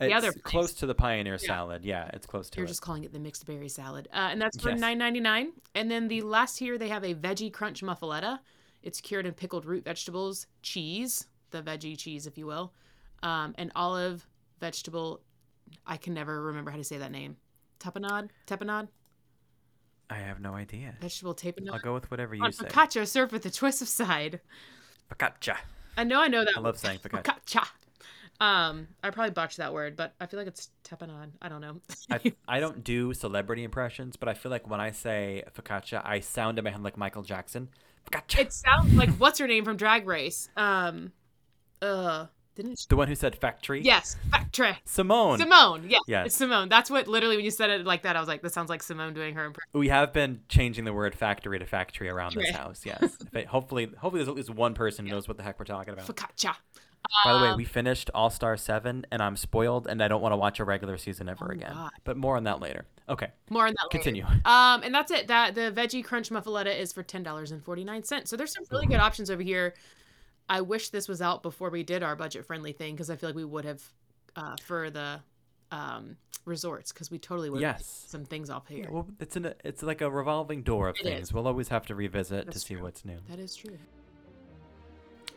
[0.00, 1.84] It's other close to the Pioneer salad.
[1.84, 2.58] Yeah, it's close to it.
[2.58, 2.68] You're it.
[2.68, 4.08] just calling it the mixed berry salad.
[4.12, 4.80] Uh, and that's for Yes.
[4.80, 5.52] $9.99.
[5.76, 8.40] And then the last here, they have a veggie crunch muffaletta.
[8.82, 12.72] It's cured in pickled root vegetables, cheese, the veggie cheese, if you will,
[13.22, 14.26] um, and olive
[14.58, 15.20] vegetable.
[15.86, 17.36] I can never remember how to say that name.
[17.78, 18.30] Tapenade?
[18.48, 18.88] Tapenade?
[20.10, 20.94] I have no idea.
[21.00, 21.70] Vegetable tapenade?
[21.72, 22.64] I'll go with whatever you say.
[22.64, 24.40] focaccia served with a choice of side.
[25.10, 25.56] Focaccia.
[25.96, 26.54] I know I know that.
[26.56, 27.22] I love saying focaccia.
[27.22, 27.66] focaccia.
[28.40, 31.30] Um, I probably botched that word, but I feel like it's tapenade.
[31.40, 31.80] I don't know.
[32.10, 36.20] I, I don't do celebrity impressions, but I feel like when I say focaccia, I
[36.20, 37.68] sound in my head like Michael Jackson.
[38.10, 38.40] Focaccia.
[38.40, 40.48] it sounds like what's her name from Drag Race?
[40.56, 41.12] Um,
[41.80, 42.26] uh,
[42.56, 42.86] didn't she?
[42.88, 43.82] the one who said factory.
[43.82, 44.78] Yes, factory.
[44.84, 45.38] Simone.
[45.38, 45.86] Simone.
[45.88, 46.26] Yeah, Yes.
[46.26, 46.68] it's Simone.
[46.68, 48.82] That's what literally when you said it like that, I was like, "This sounds like
[48.82, 49.68] Simone doing her impression.
[49.72, 52.82] We have been changing the word factory to factory around this house.
[52.84, 53.16] Yes.
[53.32, 55.92] It- hopefully, hopefully there's at least one person who knows what the heck we're talking
[55.92, 56.06] about.
[56.06, 56.54] Focaccia.
[57.24, 60.22] By the way, Um, we finished All Star Seven, and I'm spoiled, and I don't
[60.22, 61.70] want to watch a regular season ever again.
[61.72, 61.90] Oh God.
[62.04, 62.86] But more on that later.
[63.10, 63.82] Okay, More on that.
[63.82, 63.88] later.
[63.90, 64.24] continue.
[64.46, 65.26] Um, and that's it.
[65.28, 68.30] That the veggie crunch muffaletta is for ten dollars and forty nine cents.
[68.30, 69.74] So there's some really good options over here.
[70.48, 73.30] I wish this was out before we did our budget friendly thing because I feel
[73.30, 73.82] like we would have
[74.36, 75.20] uh, for the
[75.70, 78.04] um, resorts because we totally would have Yes.
[78.08, 78.88] some things off here.
[78.90, 81.28] Well, it's an it's like a revolving door of It things.
[81.28, 81.32] is.
[81.32, 82.82] We'll always have to revisit That's to see true.
[82.82, 83.18] what's new.
[83.28, 83.78] That is true.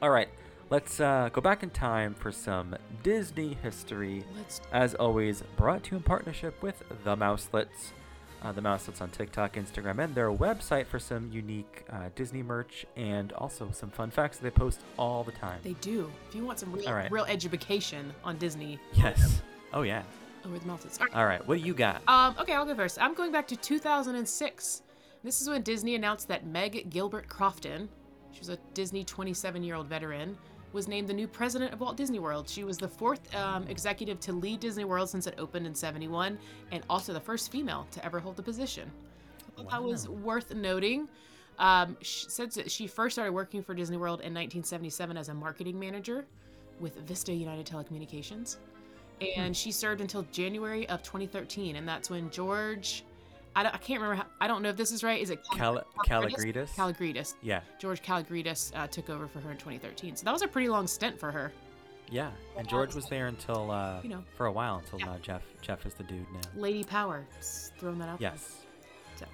[0.01, 0.27] All right,
[0.69, 4.23] let's uh, go back in time for some Disney history.
[4.37, 7.93] Let's As always, brought to you in partnership with the Mouselets.
[8.43, 12.85] Uh, the Mousehats on TikTok, Instagram, and their website for some unique uh, Disney merch
[12.95, 15.59] and also some fun facts that they post all the time.
[15.63, 16.11] They do.
[16.29, 17.11] If you want some real, right.
[17.11, 19.41] real education on Disney, yes.
[19.73, 20.03] Oh yeah.
[20.45, 20.91] over the Melted.
[20.99, 21.15] All right.
[21.15, 21.47] All right.
[21.47, 22.01] What do you got?
[22.07, 23.01] Um, okay, I'll go first.
[23.01, 24.81] I'm going back to 2006.
[25.23, 27.89] This is when Disney announced that Meg Gilbert Crofton,
[28.31, 30.37] she was a Disney 27 year old veteran,
[30.73, 32.49] was named the new president of Walt Disney World.
[32.49, 36.37] She was the fourth um, executive to lead Disney World since it opened in 71,
[36.71, 38.91] and also the first female to ever hold the position.
[39.55, 41.07] Thought That was worth noting.
[41.57, 45.33] Um, she said that she first started working for Disney World in 1977 as a
[45.33, 46.25] marketing manager
[46.79, 48.57] with Vista United Telecommunications
[49.21, 53.03] and she served until January of 2013, and that's when George,
[53.57, 55.19] I, don't, I can't remember, how, I don't know if this is right.
[55.21, 56.69] Is it Cal- Kalogridis?
[56.75, 57.33] Kalogridis.
[57.41, 57.61] yeah.
[57.79, 60.85] George Kalogridis uh, took over for her in 2013, so that was a pretty long
[60.87, 61.51] stint for her.
[62.09, 62.29] Yeah.
[62.55, 64.23] And George was there until uh, You know.
[64.37, 65.05] for a while until Yeah.
[65.07, 66.39] now Jeff Jeff is the dude now.
[66.55, 68.21] Lady Power, just throwing that out.
[68.21, 68.57] Yes.
[69.17, 69.25] So.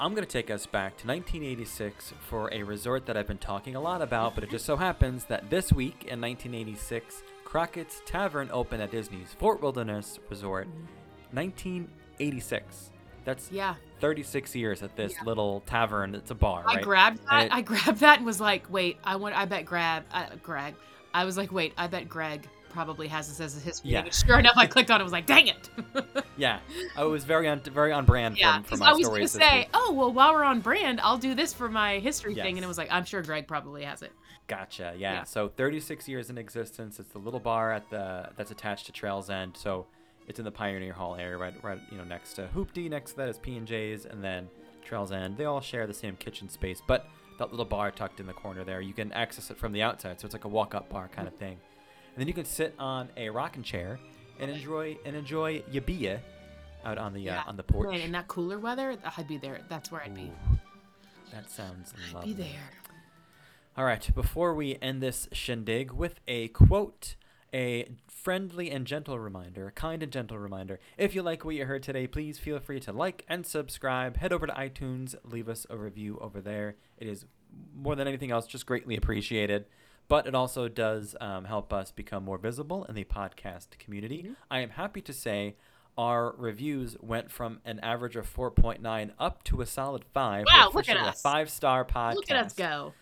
[0.00, 3.74] I'm going to take us back to 1986 for a resort that I've been talking
[3.76, 8.50] a lot about, but it just so happens that this week in 1986, Crockett's Tavern
[8.52, 10.66] opened at Disney's Fort Wilderness Resort.
[11.32, 12.90] 1986.
[13.24, 16.14] That's Yeah, 36 years at this little tavern.
[16.14, 16.84] It's a bar, I right?
[16.84, 17.46] grabbed that.
[17.46, 19.36] It- I grabbed that and was like, wait, I want.
[19.36, 20.74] I bet Grab, uh, Greg.
[21.12, 23.90] I was like, wait, I bet Greg probably has this as a history.
[23.92, 24.10] Yeah.
[24.10, 25.04] Sure enough, I clicked on it.
[25.04, 25.70] Was like, dang it.
[26.36, 26.58] yeah,
[26.96, 29.58] I was very on very on brand Yeah, for, for my I was gonna say,
[29.60, 29.68] week.
[29.74, 32.68] oh well, while we're on brand, I'll do this for my history thing, and it
[32.68, 34.12] was like, I'm sure Greg probably has it.
[34.48, 34.94] Gotcha.
[34.98, 35.12] Yeah.
[35.14, 35.22] Yeah.
[35.22, 36.98] So 36 years in existence.
[37.00, 39.56] It's the little bar at the that's attached to Trails End.
[39.56, 39.86] So
[40.26, 42.88] it's in the Pioneer Hall area, right, right, you know, next to Hoopty.
[42.88, 44.48] Next to that is P and J's, and then
[44.84, 45.36] Trails End.
[45.36, 47.08] They all share the same kitchen space, but
[47.38, 50.20] that little bar tucked in the corner there, you can access it from the outside.
[50.20, 51.58] So it's like a walk-up bar kind of thing.
[52.14, 53.98] And then you can sit on a rocking chair
[54.38, 56.20] and enjoy and enjoy your beer
[56.84, 57.90] out on the uh, on the porch.
[57.90, 59.60] Man, in that cooler weather, I'd be there.
[59.68, 60.30] That's where I'd be.
[60.30, 60.58] Ooh,
[61.32, 62.30] that sounds lovely.
[62.30, 62.70] I'd Be there.
[63.76, 67.16] All right, before we end this shindig with a quote,
[67.54, 70.80] a friendly and gentle reminder, a kind and gentle reminder.
[70.98, 74.16] If you like what you heard today, please feel free to like and subscribe.
[74.16, 76.74] Head over to iTunes, leave us a review over there.
[76.98, 77.26] It is
[77.74, 79.66] more than anything else just greatly appreciated.
[80.08, 84.32] But it also does um, help us become more visible in the podcast community.
[84.50, 85.56] I am happy to say
[85.96, 90.44] our reviews went from an average of 4.9 up to a solid 5.
[90.52, 91.22] Wow, look at officially a us.
[91.22, 92.14] five-star podcast.
[92.16, 92.92] Look at us go.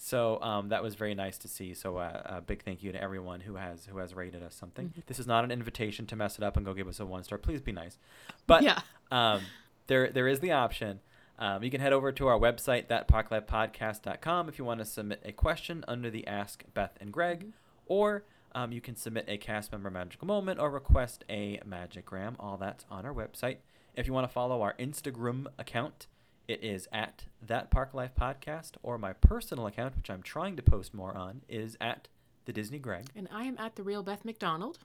[0.00, 1.74] So um, that was very nice to see.
[1.74, 4.90] So uh, a big thank you to everyone who has who has rated us something.
[4.90, 5.00] Mm-hmm.
[5.06, 7.24] This is not an invitation to mess it up and go give us a one
[7.24, 7.36] star.
[7.38, 7.98] Please be nice.
[8.46, 8.78] But Yeah.
[9.10, 9.42] um,
[9.88, 11.00] there there is the option.
[11.40, 15.32] Um, you can head over to our website, thatparklifepodcast.com, if you want to submit a
[15.32, 17.50] question under the Ask Beth and Greg, Mm-hmm.
[17.86, 18.24] or
[18.54, 22.34] um, you can submit a cast member magical moment or request a magigram.
[22.40, 23.58] All that's on our website.
[23.94, 26.06] If you want to follow our Instagram account,
[26.48, 30.62] it is at that Park Life Podcast, or my personal account, which I'm trying to
[30.62, 32.08] post more on, is at
[32.46, 33.06] the Disney Greg.
[33.14, 34.78] And I am at the real Beth McDonald.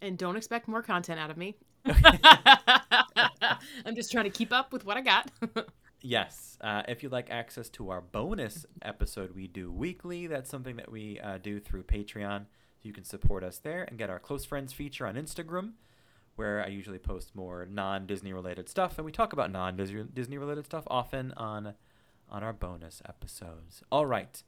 [0.00, 1.56] And don't expect more content out of me.
[1.84, 1.94] I'm
[3.96, 5.30] just trying to keep up with what I got.
[6.00, 6.56] Yes.
[6.60, 10.92] Uh, if you'd like access to our bonus episode we do weekly, that's something that
[10.92, 12.44] we uh, do through Patreon.
[12.82, 15.72] You can support us there and get our close friends feature on Instagram,
[16.38, 20.38] where I usually post more non Disney related stuff, and we talk about non Disney
[20.38, 21.74] related stuff often on
[22.30, 23.82] on our bonus episodes.
[23.90, 24.42] All right,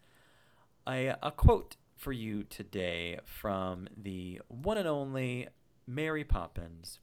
[0.89, 5.49] a a quote for you today from the one and only
[5.87, 7.01] Mary Poppins.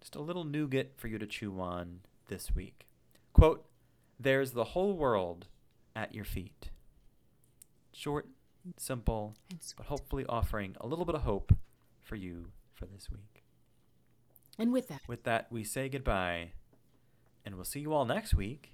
[0.00, 2.86] Just a little nougat for you to chew on this week.
[3.32, 3.64] Quote,
[4.20, 5.46] There's the whole world
[5.96, 6.68] at your feet.
[7.92, 8.28] Short,
[8.76, 9.34] simple,
[9.76, 11.56] but hopefully offering a little bit of hope
[12.02, 13.33] for you for this week.
[14.58, 16.52] And with that, With that, we say goodbye,
[17.44, 18.70] and we'll see you all next week.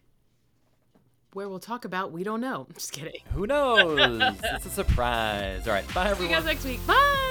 [1.32, 2.66] where we'll talk about we don't know.
[2.74, 3.20] Just kidding.
[3.34, 3.98] Who knows?
[4.44, 5.66] it's a surprise.
[5.66, 6.84] All right, bye See you guys next week.
[6.86, 7.26] Bye.